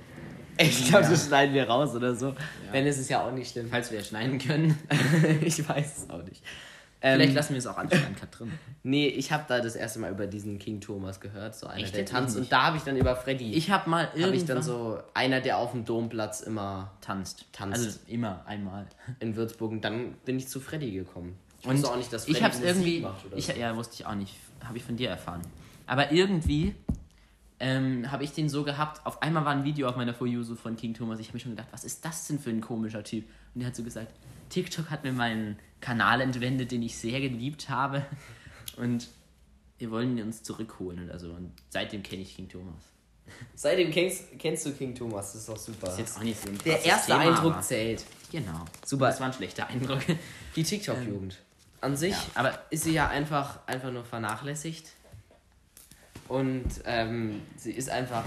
Ich 0.60 0.86
glaube, 0.90 1.08
das 1.10 1.28
schneiden 1.28 1.54
wir 1.56 1.68
raus 1.70 1.96
oder 1.96 2.16
so. 2.16 2.36
Wenn 2.72 2.86
es 2.86 2.98
ist 2.98 3.10
ja 3.10 3.26
auch 3.26 3.32
nicht 3.32 3.52
schlimm. 3.52 3.68
Falls 3.70 3.92
wir 3.92 4.04
schneiden 4.04 4.38
können. 4.40 4.78
ich 5.42 5.68
weiß 5.68 5.98
es 6.00 6.10
auch 6.10 6.22
nicht. 6.24 6.44
Vielleicht 7.02 7.30
Ähm, 7.30 7.36
lassen 7.36 7.50
wir 7.54 7.60
es 7.60 7.68
auch 7.68 7.78
uncut 7.78 7.94
drin. 8.30 8.52
nee, 8.84 9.08
ich 9.08 9.32
habe 9.32 9.46
da 9.48 9.62
das 9.62 9.78
erste 9.78 10.00
Mal 10.00 10.12
über 10.12 10.28
diesen 10.28 10.60
King 10.60 10.82
Thomas 10.82 11.22
gehört, 11.22 11.56
so 11.56 11.68
einer 11.68 11.82
Echt 11.82 11.96
der 11.96 12.04
tanzt. 12.06 12.36
Und 12.36 12.52
da 12.52 12.64
habe 12.64 12.76
ich 12.78 12.84
dann 12.84 12.98
über 12.98 13.16
Freddy, 13.16 13.54
Ich 13.54 13.72
habe 13.72 13.90
mal 13.90 14.08
habe 14.08 14.18
irgendwann 14.18 14.38
ich 14.38 14.46
dann 14.46 14.62
so 14.62 15.00
einer, 15.14 15.40
der 15.40 15.60
auf 15.60 15.72
dem 15.72 15.86
Domplatz 15.86 16.42
immer 16.42 16.92
tanzt. 17.00 17.46
Tanzt. 17.54 17.78
Also 17.86 18.00
immer 18.08 18.44
einmal. 18.46 18.86
in 19.22 19.38
Würzburg. 19.38 19.72
Und 19.72 19.82
dann 19.86 20.16
bin 20.26 20.38
ich 20.38 20.50
zu 20.50 20.60
Freddy 20.60 20.92
gekommen. 20.92 21.38
Ich 21.62 21.68
Und 21.68 21.76
wusste 21.78 21.90
auch 21.90 21.96
nicht, 21.96 22.12
dass 22.12 22.26
Freddy 22.26 22.38
ich 22.38 22.44
habe 22.44 22.54
es 22.54 22.60
Musik 22.60 22.76
irgendwie, 22.76 23.00
macht 23.00 23.26
oder 23.28 23.38
ich, 23.38 23.46
so. 23.46 23.54
ja, 23.54 23.76
wusste 23.78 23.94
ich 23.96 24.06
auch 24.06 24.16
nicht, 24.16 24.36
habe 24.66 24.78
ich 24.78 24.84
von 24.84 24.98
dir 24.98 25.10
erfahren. 25.10 25.42
Aber 25.88 26.12
irgendwie 26.12 26.76
ähm, 27.60 28.10
habe 28.12 28.24
ich 28.24 28.32
den 28.32 28.50
so 28.50 28.64
gehabt, 28.64 29.06
auf 29.06 29.22
einmal 29.22 29.46
war 29.46 29.52
ein 29.52 29.64
Video 29.66 29.90
auf 29.90 29.96
meiner 29.96 30.14
For 30.14 30.28
You 30.28 30.44
so 30.44 30.56
von 30.56 30.76
King 30.76 30.94
Thomas. 30.94 31.20
Ich 31.20 31.28
habe 31.28 31.38
mir 31.38 31.42
schon 31.42 31.52
gedacht, 31.52 31.68
was 31.72 31.84
ist 31.84 32.06
das 32.06 32.28
denn 32.28 32.40
für 32.40 32.50
ein 32.50 32.62
komischer 32.62 33.04
Typ? 33.04 33.26
Und 33.54 33.60
der 33.60 33.68
hat 33.68 33.76
so 33.76 33.84
gesagt, 33.84 34.14
TikTok 34.50 34.90
hat 34.90 35.04
mir 35.04 35.12
meinen 35.12 35.60
Kanal 35.82 36.22
entwendet, 36.22 36.72
den 36.72 36.82
ich 36.82 36.98
sehr 36.98 37.20
geliebt 37.20 37.70
habe. 37.70 38.06
Und 38.78 39.10
wir 39.78 39.92
wollen 39.92 40.18
ihn 40.18 40.26
uns 40.26 40.44
zurückholen 40.44 41.04
oder 41.06 41.20
so. 41.20 41.32
Und 41.32 41.52
seitdem 41.70 42.02
kenne 42.04 42.22
ich 42.22 42.36
King 42.36 42.48
Thomas. 42.50 42.84
Seitdem 43.56 43.92
kennst, 43.92 44.40
kennst 44.40 44.66
du 44.66 44.72
King 44.72 44.96
Thomas, 44.96 45.34
das 45.34 45.42
ist 45.42 45.50
doch 45.50 45.58
super. 45.58 45.88
Ist 45.88 46.00
jetzt 46.00 46.18
auch 46.18 46.24
nicht 46.24 46.42
so 46.42 46.50
ein 46.50 46.58
der 46.66 46.84
erste 46.84 47.12
Thema, 47.12 47.38
Eindruck 47.38 47.64
zählt. 47.64 48.04
Genau. 48.32 48.66
Super. 48.86 49.08
Das 49.08 49.20
war 49.20 49.28
ein 49.28 49.34
schlechter 49.34 49.68
Eindruck. 49.68 50.00
Die 50.56 50.64
TikTok-Jugend. 50.64 51.38
An 51.82 51.96
sich 51.96 52.12
Ja, 52.12 52.20
aber 52.36 52.60
ist 52.72 52.84
sie 52.84 52.94
ja 52.94 53.08
einfach, 53.08 53.60
einfach 53.68 53.92
nur 53.92 54.04
vernachlässigt. 54.04 54.92
Und 56.30 56.66
ähm, 56.86 57.42
sie 57.58 57.72
ist 57.72 57.90
einfach. 57.90 58.24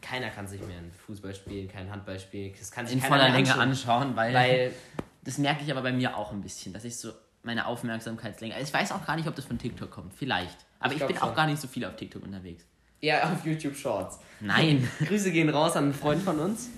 Keiner 0.00 0.30
kann 0.30 0.48
sich 0.48 0.60
mehr 0.62 0.78
ein 0.78 0.90
Fußball 1.06 1.34
spielen, 1.34 1.68
kein 1.68 1.90
Handball 1.90 2.18
spielen. 2.18 2.54
Das 2.58 2.70
kann 2.72 2.86
sich 2.86 2.96
in 2.96 3.02
voller 3.02 3.24
mehr 3.24 3.32
Länge 3.34 3.54
anschauen. 3.54 4.16
weil, 4.16 4.32
Weil 4.32 4.72
das 5.24 5.36
merke 5.36 5.62
ich 5.62 5.70
aber 5.70 5.82
bei 5.82 5.92
mir 5.92 6.16
auch 6.16 6.32
ein 6.32 6.40
bisschen, 6.40 6.72
dass 6.72 6.84
ich 6.84 6.96
so 6.96 7.12
meine 7.42 7.66
Aufmerksamkeitslänge. 7.66 8.54
Ich 8.62 8.72
weiß 8.72 8.92
auch 8.92 9.04
gar 9.06 9.16
nicht, 9.16 9.28
ob 9.28 9.34
das 9.36 9.44
von 9.44 9.58
TikTok 9.58 9.90
kommt. 9.90 10.14
Vielleicht. 10.14 10.56
Aber 10.78 10.94
Ich 10.94 11.00
ich, 11.00 11.06
bin 11.06 11.16
schon. 11.16 11.28
auch 11.28 11.34
gar 11.34 11.46
nicht 11.46 11.60
so 11.60 11.68
viel 11.68 11.84
auf 11.84 11.96
TikTok 11.96 12.22
unterwegs. 12.22 12.64
ja, 13.02 13.22
auf 13.32 13.44
YouTube 13.44 13.76
Shorts. 13.76 14.18
Nein. 14.40 14.88
Grüße 15.06 15.30
gehen 15.32 15.50
raus 15.50 15.76
an 15.76 15.84
einen 15.84 15.94
Freund 15.94 16.22
von 16.22 16.38
uns. 16.38 16.70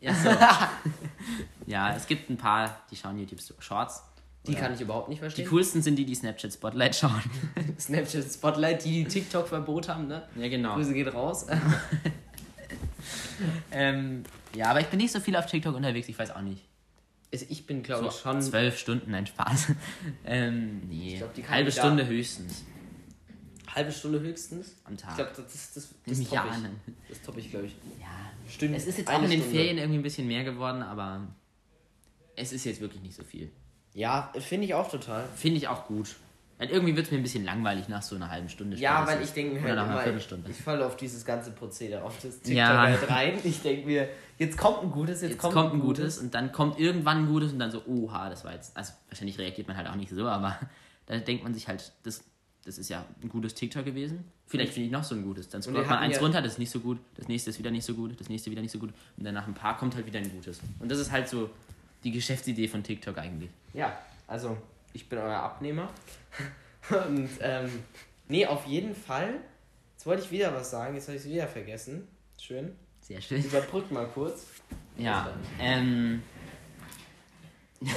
ja, 0.00 0.14
so. 0.14 0.30
ja, 1.66 1.94
es 1.94 2.06
gibt 2.06 2.30
ein 2.30 2.38
paar, 2.38 2.80
die 2.90 2.96
schauen 2.96 3.18
YouTube 3.18 3.40
Shorts. 3.60 4.02
Die 4.46 4.54
kann 4.54 4.72
ich 4.72 4.80
überhaupt 4.80 5.08
nicht 5.08 5.18
Die 5.18 5.22
verstehen. 5.24 5.48
coolsten 5.48 5.82
sind 5.82 5.96
die, 5.96 6.04
die 6.06 6.14
Snapchat 6.14 6.52
Spotlight 6.52 6.96
schauen. 6.96 7.22
Snapchat 7.78 8.24
Spotlight, 8.32 8.84
die 8.84 9.04
die 9.04 9.04
TikTok-Verbot 9.04 9.88
haben, 9.88 10.08
ne? 10.08 10.26
Ja, 10.36 10.48
genau. 10.48 10.74
Grüße 10.74 10.94
geht 10.94 11.12
raus. 11.12 11.46
Ähm, 13.72 14.24
ja, 14.54 14.66
aber 14.66 14.80
ich 14.80 14.86
bin 14.88 14.98
nicht 14.98 15.12
so 15.12 15.20
viel 15.20 15.34
auf 15.36 15.46
TikTok 15.46 15.74
unterwegs, 15.74 16.08
ich 16.08 16.18
weiß 16.18 16.30
auch 16.32 16.42
nicht. 16.42 16.62
Ich 17.30 17.64
bin, 17.66 17.82
glaube 17.82 18.02
So 18.04 18.08
ich, 18.10 18.14
schon. 18.16 18.42
zwölf 18.42 18.76
Stunden, 18.78 19.12
nein, 19.12 19.26
Spaß. 19.26 19.68
ähm, 20.24 20.82
nee, 20.88 21.16
glaub, 21.16 21.32
die 21.34 21.46
halbe 21.48 21.70
Stunde 21.70 22.06
höchstens 22.06 22.64
Halbe 23.72 23.92
Stunde 23.92 24.20
höchstens. 24.20 24.74
am 24.84 24.96
Tag. 24.96 25.10
Ich 25.12 25.16
glaube, 25.16 25.30
das, 25.36 25.46
das, 25.46 25.72
das, 25.74 25.84
Im 26.04 26.18
das 26.18 26.24
topp 26.24 26.32
Jahr. 26.32 26.46
ich. 26.86 26.94
Das 27.08 27.22
topp 27.22 27.36
ich, 27.38 27.50
glaube 27.50 27.66
ich. 27.66 27.72
Ja, 28.00 28.08
Stimmt. 28.48 28.76
Es 28.76 28.86
ist 28.86 28.98
jetzt 28.98 29.08
auch 29.08 29.22
in 29.22 29.30
den 29.30 29.40
Stunde. 29.40 29.56
Ferien 29.56 29.78
irgendwie 29.78 30.00
ein 30.00 30.02
bisschen 30.02 30.26
mehr 30.26 30.42
geworden, 30.42 30.82
aber 30.82 31.28
es 32.34 32.52
ist 32.52 32.64
jetzt 32.64 32.80
wirklich 32.80 33.00
nicht 33.00 33.14
so 33.14 33.22
viel. 33.22 33.50
Ja, 33.94 34.32
finde 34.38 34.66
ich 34.66 34.74
auch 34.74 34.90
total. 34.90 35.24
Finde 35.36 35.58
ich 35.58 35.68
auch 35.68 35.86
gut. 35.86 36.16
Weil 36.58 36.68
irgendwie 36.68 36.94
wird 36.94 37.06
es 37.06 37.10
mir 37.12 37.16
ein 37.18 37.22
bisschen 37.22 37.44
langweilig 37.44 37.88
nach 37.88 38.02
so 38.02 38.16
einer 38.16 38.30
halben 38.30 38.50
Stunde. 38.50 38.76
Ja, 38.76 39.06
weil 39.06 39.22
ich 39.22 39.30
denke 39.30 39.54
mir 39.54 39.62
halt 39.62 39.72
immer, 39.72 39.98
Viertelstunde. 40.02 40.50
ich 40.50 40.58
falle 40.58 40.84
auf 40.86 40.94
dieses 40.96 41.24
ganze 41.24 41.52
Prozedere, 41.52 42.02
auf 42.04 42.16
das 42.20 42.34
TikTok 42.40 42.52
Ja. 42.54 42.82
halt 42.82 43.08
rein. 43.10 43.38
Ich 43.44 43.62
denke 43.62 43.86
mir, 43.86 44.08
jetzt 44.38 44.58
kommt 44.58 44.82
ein 44.82 44.90
gutes, 44.90 45.22
jetzt, 45.22 45.30
Jetzt 45.32 45.40
kommt, 45.40 45.56
ein 45.72 45.80
gutes 45.80 46.18
und 46.18 46.34
dann 46.34 46.52
kommt 46.52 46.78
irgendwann 46.78 47.18
ein 47.24 47.26
gutes 47.28 47.52
und 47.54 47.58
dann 47.60 47.70
so, 47.70 47.82
oha, 47.86 48.28
das 48.28 48.44
war 48.44 48.52
jetzt. 48.52 48.76
Also 48.76 48.92
wahrscheinlich 49.08 49.38
reagiert 49.38 49.68
man 49.68 49.76
halt 49.78 49.88
auch 49.88 49.94
nicht 49.94 50.10
so, 50.10 50.28
aber 50.28 50.58
da 51.06 51.16
denkt 51.16 51.42
man 51.44 51.54
sich 51.54 51.66
halt, 51.66 51.92
das, 52.02 52.22
das 52.66 52.76
ist 52.76 52.90
ja 52.90 53.06
ein 53.22 53.30
gutes 53.30 53.54
TikTok 53.54 53.86
gewesen. 53.86 54.24
Vielleicht 54.46 54.74
finde 54.74 54.86
ich 54.86 54.92
noch 54.92 55.02
so 55.04 55.14
ein 55.14 55.22
gutes. 55.22 55.48
Dann 55.48 55.62
scrollt 55.62 55.88
man 55.88 55.98
eins 55.98 56.16
ja- 56.16 56.20
runter, 56.22 56.42
das 56.42 56.52
ist 56.52 56.58
nicht 56.58 56.70
so 56.70 56.80
gut, 56.80 56.98
das 57.16 57.26
nächste 57.26 57.48
ist 57.48 57.58
wieder 57.58 57.70
nicht 57.70 57.86
so 57.86 57.94
gut, 57.94 58.20
das 58.20 58.28
nächste 58.28 58.50
wieder 58.50 58.60
nicht 58.60 58.72
so 58.72 58.78
gut 58.78 58.90
und 59.16 59.24
dann 59.24 59.32
nach 59.32 59.46
ein 59.46 59.54
paar 59.54 59.78
kommt 59.78 59.94
halt 59.94 60.04
wieder 60.04 60.18
ein 60.18 60.30
gutes. 60.30 60.60
Und 60.78 60.90
das 60.90 60.98
ist 60.98 61.10
halt 61.10 61.26
so 61.26 61.48
die 62.04 62.10
Geschäftsidee 62.10 62.68
von 62.68 62.82
TikTok 62.82 63.16
eigentlich. 63.16 63.48
Ja, 63.72 63.98
also 64.26 64.56
ich 64.92 65.08
bin 65.08 65.18
euer 65.18 65.36
Abnehmer. 65.36 65.88
Und 66.90 67.30
ähm, 67.40 67.84
nee, 68.28 68.46
auf 68.46 68.66
jeden 68.66 68.94
Fall. 68.94 69.34
Jetzt 69.92 70.06
wollte 70.06 70.22
ich 70.22 70.30
wieder 70.30 70.54
was 70.54 70.70
sagen, 70.70 70.94
jetzt 70.94 71.08
habe 71.08 71.16
ich 71.16 71.24
es 71.24 71.30
wieder 71.30 71.46
vergessen. 71.46 72.08
Schön. 72.38 72.74
Sehr 73.00 73.20
schön. 73.20 73.44
Überbrück 73.44 73.90
mal 73.90 74.06
kurz. 74.06 74.46
Ja, 74.96 75.32
ähm, 75.58 76.22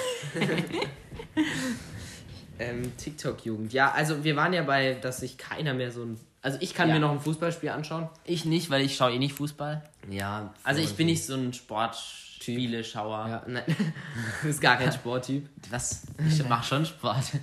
Ähm, 2.60 2.96
TikTok-Jugend. 2.98 3.74
Ja, 3.74 3.92
also 3.92 4.24
wir 4.24 4.36
waren 4.36 4.54
ja 4.54 4.64
bei, 4.64 4.94
dass 4.94 5.20
sich 5.20 5.38
keiner 5.38 5.74
mehr 5.74 5.92
so 5.92 6.04
ein. 6.04 6.20
Also 6.44 6.58
ich 6.62 6.74
kann 6.76 6.90
Ja. 6.90 6.96
mir 6.96 7.00
noch 7.00 7.12
ein 7.12 7.20
Fußballspiel 7.22 7.70
anschauen. 7.70 8.10
ich 8.26 8.46
nicht, 8.46 8.70
weil 8.70 8.82
ich 8.82 8.96
schaue 8.96 9.14
eh 9.14 9.18
nicht 9.20 9.34
Fußball. 9.34 9.82
Ja. 10.10 10.54
Also 10.64 10.82
ich 10.82 10.94
bin 10.96 11.08
nicht 11.08 11.26
so 11.26 11.34
ein 11.36 11.54
Sportspiele-Schauer. 11.54 13.28
Ja, 13.30 13.44
nein. 13.48 13.64
du 14.42 14.48
bist 14.48 14.62
gar 14.62 14.78
kein 14.78 14.92
Sporttyp. 14.92 15.50
Was? 15.70 16.04
Ich 16.28 16.48
mache 16.48 16.66
schon 16.66 16.86
Sport. 16.86 17.24
Ähm, 17.34 17.40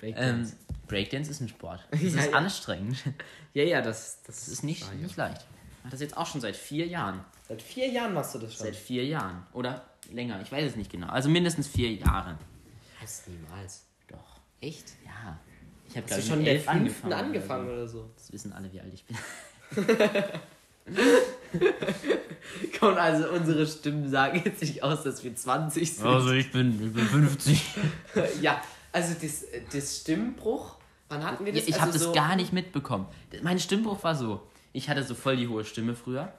Breakdance. 0.00 0.56
Breakdance 0.86 1.30
ist 1.30 1.40
ein 1.40 1.48
Sport. 1.48 1.84
Das 1.90 2.00
ist 2.02 2.14
Ja, 2.16 2.24
ja. 2.26 2.32
anstrengend. 2.32 2.96
ja, 3.54 3.64
ja, 3.64 3.80
das, 3.82 4.22
das, 4.26 4.36
Das 4.44 4.48
ist 4.48 4.62
nicht, 4.64 4.84
nicht 5.00 5.16
leicht. 5.16 5.42
Ich 5.78 5.84
mache 5.84 5.90
das 5.92 6.00
jetzt 6.00 6.16
auch 6.16 6.26
schon 6.26 6.40
seit 6.40 6.56
vier 6.56 6.86
Jahren. 6.86 7.20
Seit 7.48 7.60
vier 7.60 7.88
Jahren 7.88 8.14
machst 8.14 8.34
du 8.34 8.38
das 8.38 8.54
schon. 8.54 8.66
Seit 8.66 8.76
vier 8.76 9.04
Jahren. 9.04 9.46
Oder 9.52 9.84
länger, 10.12 10.40
ich 10.40 10.50
weiß 10.52 10.64
es 10.70 10.76
nicht 10.76 10.90
genau. 10.90 11.08
Also 11.08 11.28
mindestens 11.28 11.66
vier 11.66 11.92
Jahre. 11.92 12.38
Das 13.00 13.26
niemals. 13.26 13.84
Doch. 14.08 14.40
Echt? 14.60 14.92
Ja. 15.04 15.38
Ich 15.94 16.12
habe 16.12 16.20
ich, 16.20 16.26
schon 16.26 16.38
mit 16.38 16.48
elf 16.48 16.64
fünften 16.64 17.12
angefangen. 17.12 17.12
angefangen 17.12 17.66
oder 17.66 17.74
oder 17.74 17.88
so? 17.88 17.98
so. 17.98 18.10
Das 18.16 18.32
wissen 18.32 18.52
alle, 18.52 18.72
wie 18.72 18.80
alt 18.80 18.92
ich 18.92 19.04
bin. 19.04 19.16
Komm, 22.78 22.94
also 22.96 23.30
unsere 23.30 23.66
Stimmen 23.66 24.08
sagen 24.08 24.42
jetzt 24.44 24.60
nicht 24.60 24.82
aus, 24.82 25.02
dass 25.04 25.22
wir 25.24 25.34
20 25.34 25.96
sind. 25.96 26.32
ich 26.32 26.52
bin, 26.52 26.84
ich 26.84 26.92
bin 26.92 27.06
50. 27.06 27.64
Ja, 28.42 28.60
also 28.92 29.14
das, 29.20 29.44
das 29.72 30.00
Stimmbruch, 30.00 30.76
wann 31.08 31.24
hatten 31.24 31.44
wir 31.44 31.52
Ja, 31.52 31.60
das? 31.60 31.68
ich 31.68 31.76
habe 31.76 31.86
also 31.92 31.98
das 31.98 32.08
so, 32.08 32.12
gar 32.12 32.36
nicht 32.36 32.52
mitbekommen. 32.52 33.06
Mein 33.42 33.58
Stimmbruch 33.58 34.02
war 34.04 34.14
so. 34.14 34.42
Ich 34.72 34.88
hatte 34.88 35.04
so 35.04 35.14
voll 35.14 35.36
die 35.36 35.48
hohe 35.48 35.64
Stimme 35.64 35.94
früher. 35.94 36.32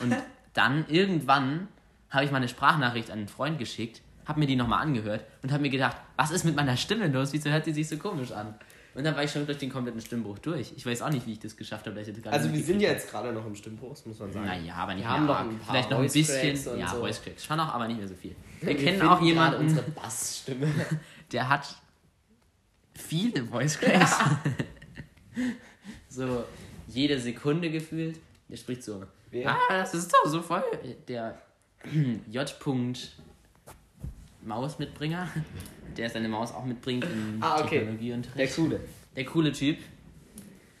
Und 0.00 0.16
dann 0.54 0.86
irgendwann 0.88 1.68
habe 2.10 2.24
ich 2.24 2.30
mal 2.30 2.38
eine 2.38 2.48
Sprachnachricht 2.48 3.10
an 3.10 3.18
einen 3.18 3.28
Freund 3.28 3.58
geschickt, 3.58 4.00
habe 4.24 4.40
mir 4.40 4.46
die 4.46 4.56
nochmal 4.56 4.80
angehört 4.82 5.24
und 5.42 5.52
habe 5.52 5.62
mir 5.62 5.70
gedacht, 5.70 5.96
was 6.16 6.30
ist 6.30 6.44
mit 6.44 6.56
meiner 6.56 6.76
Stimme 6.78 7.08
los? 7.08 7.32
Wieso 7.34 7.50
hört 7.50 7.66
die 7.66 7.72
sich 7.72 7.88
so 7.88 7.98
komisch 7.98 8.32
an? 8.32 8.54
Und 8.94 9.02
dann 9.02 9.16
war 9.16 9.24
ich 9.24 9.30
schon 9.32 9.44
durch 9.44 9.58
den 9.58 9.70
kompletten 9.70 10.00
Stimmbruch 10.00 10.38
durch. 10.38 10.72
Ich 10.76 10.86
weiß 10.86 11.02
auch 11.02 11.10
nicht, 11.10 11.26
wie 11.26 11.32
ich 11.32 11.40
das 11.40 11.56
geschafft 11.56 11.86
habe. 11.86 11.98
Also 12.30 12.52
wir 12.52 12.62
sind 12.62 12.80
ja 12.80 12.90
jetzt 12.90 13.10
gerade 13.10 13.32
noch 13.32 13.44
im 13.44 13.56
Stimmbruch, 13.56 13.90
das 13.90 14.06
muss 14.06 14.20
man 14.20 14.32
sagen. 14.32 14.46
Naja, 14.46 14.74
aber 14.74 14.94
nicht 14.94 15.04
Wir 15.04 15.10
haben 15.10 15.26
noch 15.26 15.40
ein 15.40 15.58
paar 15.58 15.70
Vielleicht 15.70 15.90
noch 15.90 15.98
ein 15.98 16.10
bisschen. 16.10 16.78
Ja, 16.78 16.88
so. 16.88 16.98
Voice 16.98 17.20
Cracks. 17.20 17.44
Schon 17.44 17.56
noch, 17.56 17.74
aber 17.74 17.88
nicht 17.88 17.98
mehr 17.98 18.06
so 18.06 18.14
viel. 18.14 18.36
Wir, 18.60 18.68
Wir 18.68 18.76
kennen 18.76 19.02
auch 19.02 19.20
jemanden, 19.20 19.62
unsere 19.62 19.82
Bassstimme. 19.90 20.68
der 21.32 21.48
hat 21.48 21.74
viele 22.94 23.44
Voice 23.44 23.78
Cracks. 23.80 24.16
so 26.08 26.44
jede 26.86 27.18
Sekunde 27.18 27.70
gefühlt. 27.70 28.20
Der 28.48 28.56
spricht 28.56 28.84
so. 28.84 29.02
Wer? 29.30 29.50
Ah, 29.50 29.58
das 29.70 29.94
ist 29.94 30.12
doch 30.12 30.30
so 30.30 30.40
voll. 30.40 30.62
Der 31.08 31.36
J. 32.30 32.54
Mausmitbringer, 34.44 35.28
der 35.96 36.10
seine 36.10 36.28
Maus 36.28 36.52
auch 36.52 36.64
mitbringt 36.64 37.04
in 37.04 37.38
Ah, 37.40 37.60
okay. 37.60 37.78
Technologieunterricht. 37.80 38.38
Der 38.38 38.48
coole. 38.64 38.80
Der 39.16 39.24
coole 39.24 39.52
Typ. 39.52 39.78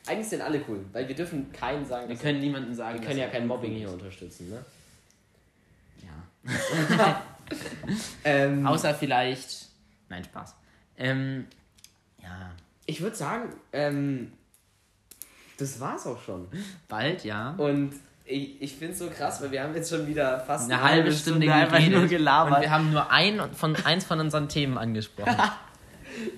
Eigentlich 0.06 0.28
sind 0.28 0.42
alle 0.42 0.62
cool, 0.68 0.84
weil 0.92 1.08
wir 1.08 1.14
dürfen 1.14 1.50
keinen 1.52 1.86
sagen, 1.86 2.08
Wir 2.08 2.16
können 2.16 2.40
niemanden 2.40 2.74
sagen, 2.74 3.00
wir 3.00 3.06
können 3.06 3.18
ja 3.20 3.28
kein 3.28 3.46
Mobbing 3.46 3.72
hier 3.74 3.90
unterstützen, 3.90 4.50
ne? 4.50 4.64
Ja. 6.02 7.22
Ähm, 8.24 8.66
Außer 8.66 8.94
vielleicht. 8.94 9.68
Nein, 10.08 10.24
Spaß. 10.24 10.54
Ähm, 10.96 11.46
ja. 12.22 12.50
ich 12.86 13.00
würde 13.02 13.14
sagen, 13.16 13.50
ähm, 13.72 14.32
das 15.58 15.78
war's 15.80 16.06
auch 16.06 16.20
schon. 16.22 16.48
Bald, 16.88 17.24
ja. 17.24 17.50
Und 17.58 17.92
ich, 18.26 18.62
ich 18.62 18.72
finde 18.74 18.94
es 18.94 18.98
so 18.98 19.08
krass, 19.10 19.42
weil 19.42 19.50
wir 19.50 19.62
haben 19.62 19.74
jetzt 19.74 19.90
schon 19.90 20.06
wieder 20.06 20.40
fast 20.40 20.70
Eine 20.70 20.82
halbe 20.82 21.12
Stunde, 21.12 21.52
einfach 21.52 21.76
geredet 21.76 21.98
nur 21.98 22.08
gelabert. 22.08 22.56
Und 22.56 22.62
wir 22.62 22.70
haben 22.70 22.92
nur 22.92 23.10
ein 23.10 23.40
von, 23.52 23.76
eins 23.84 24.04
von 24.04 24.18
unseren 24.18 24.48
Themen 24.48 24.78
angesprochen. 24.78 25.36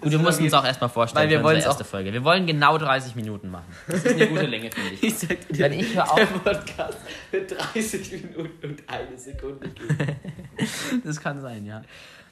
Gut, 0.00 0.10
wir 0.10 0.18
war 0.18 0.24
mussten 0.26 0.44
uns 0.44 0.54
auch 0.54 0.64
erstmal 0.64 0.88
vorstellen 0.88 1.24
weil 1.24 1.30
wir 1.30 1.44
unsere 1.44 1.62
erste 1.62 1.84
Folge. 1.84 2.10
Wir 2.12 2.24
wollen 2.24 2.46
genau 2.46 2.78
30 2.78 3.14
Minuten 3.14 3.50
machen. 3.50 3.66
Das 3.86 4.04
ist 4.04 4.14
eine 4.14 4.26
gute 4.26 4.46
Länge, 4.46 4.70
finde 4.70 4.94
ich. 4.94 5.02
ich 5.02 5.18
sag 5.18 5.48
dir, 5.48 5.58
Wenn 5.58 5.72
ich 5.74 5.94
höre 5.94 6.04
der 6.04 6.12
auf, 6.12 6.44
Podcast 6.44 6.98
wird 7.30 7.54
30 7.74 8.12
Minuten 8.12 8.66
und 8.66 8.82
eine 8.86 9.18
Sekunde 9.18 9.68
gehen. 9.68 10.16
das 11.04 11.20
kann 11.20 11.42
sein, 11.42 11.66
ja. 11.66 11.82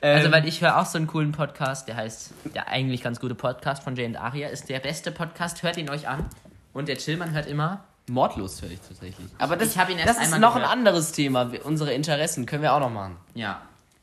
Ähm, 0.01 0.17
Also, 0.17 0.33
weil 0.33 0.49
ich 0.49 0.63
höre 0.63 0.79
auch 0.79 0.87
so 0.87 0.97
einen 0.97 1.07
coolen 1.07 1.33
Podcast, 1.33 1.87
der 1.87 1.97
heißt, 1.97 2.33
der 2.55 2.69
eigentlich 2.69 3.03
ganz 3.03 3.21
gute 3.21 3.35
Podcast 3.35 3.83
von 3.83 3.95
Jay 3.95 4.07
und 4.07 4.17
Aria, 4.17 4.49
ist 4.49 4.71
der 4.71 4.81
beste 4.81 5.13
Podcast, 5.13 5.63
hört 5.63 5.77
ihn 5.77 5.91
euch 5.91 6.09
an. 6.09 6.25
Und 6.73 6.89
der 6.89 6.97
Chillmann 6.97 7.33
hört 7.33 7.47
immer 7.47 7.85
Mordlust 8.09 8.61
höre 8.63 8.71
ich 8.71 8.81
tatsächlich. 8.81 9.27
Aber 9.39 9.57
das, 9.57 9.71
Ich 9.71 9.77
ihn 9.77 9.99
erst 9.99 10.19
das 10.21 10.27
ist 10.29 10.39
noch 10.39 10.55
ein 10.55 10.63
gehört. 10.63 10.73
anderes 10.73 11.13
Thema. 11.13 11.53
Wir- 11.53 11.65
Unsere 11.65 11.93
Interessen 11.95 12.45
können 12.47 12.63
wir 12.63 12.75
auch 12.75 12.81
noch 12.81 12.91
machen. 12.91 13.17
Ja. 13.35 13.63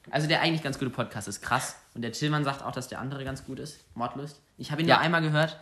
Also 0.10 0.28
der 0.28 0.42
eigentlich 0.42 0.64
ganz 0.64 0.80
gute 0.80 0.90
Podcast 0.92 1.28
ist 1.28 1.42
krass. 1.42 1.76
Und 1.94 2.02
der 2.02 2.12
Tillmann 2.12 2.44
sagt 2.44 2.64
auch, 2.64 2.72
dass 2.72 2.88
der 2.88 3.00
andere 3.00 3.24
ganz 3.24 3.46
gut 3.46 3.60
ist. 3.60 3.80
Mordlust. 3.94 4.40
Ich 4.58 4.72
habe 4.72 4.82
ihn 4.82 4.88
Ja. 4.88 4.96
nur 4.96 5.04
einmal 5.04 5.22
gehört. 5.22 5.60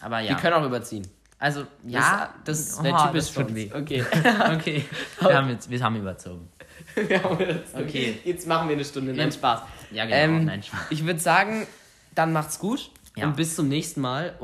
Aber 0.00 0.20
ja. 0.20 0.30
Wir 0.30 0.36
können 0.36 0.54
auch 0.54 0.64
überziehen. 0.66 1.06
also, 1.38 1.66
ja. 1.86 2.32
das, 2.44 2.68
das 2.68 2.80
Oh, 2.80 2.84
wäre 2.84 2.96
typisch 3.06 3.12
das 3.24 3.28
für 3.30 3.40
tut 3.40 3.48
uns. 3.50 3.56
weh. 3.56 3.70
Okay. 3.74 4.04
Okay. 4.54 4.84
Wir 5.20 5.36
haben, 5.36 5.48
jetzt, 5.48 5.70
wir 5.70 5.82
haben 5.82 5.96
überzogen. 5.96 6.48
Wir 6.94 7.22
haben 7.22 7.38
das- 7.38 7.74
Okay. 7.80 8.20
Jetzt 8.24 8.46
machen 8.46 8.68
wir 8.68 8.74
eine 8.76 8.84
Stunde. 8.84 9.12
Nein. 9.14 9.30
Spaß. 9.32 9.60
Ja, 9.92 10.04
genau. 10.04 10.16
Ähm, 10.16 10.44
Nein, 10.46 10.62
Spaß. 10.62 10.80
ich 10.90 11.04
würde 11.06 11.20
sagen, 11.20 11.66
dann 12.14 12.32
macht's 12.32 12.58
gut 12.58 12.90
Ja. 13.16 13.24
und 13.26 13.36
bis 13.36 13.54
zum 13.56 13.68
nächsten 13.68 14.00
Mal. 14.00 14.34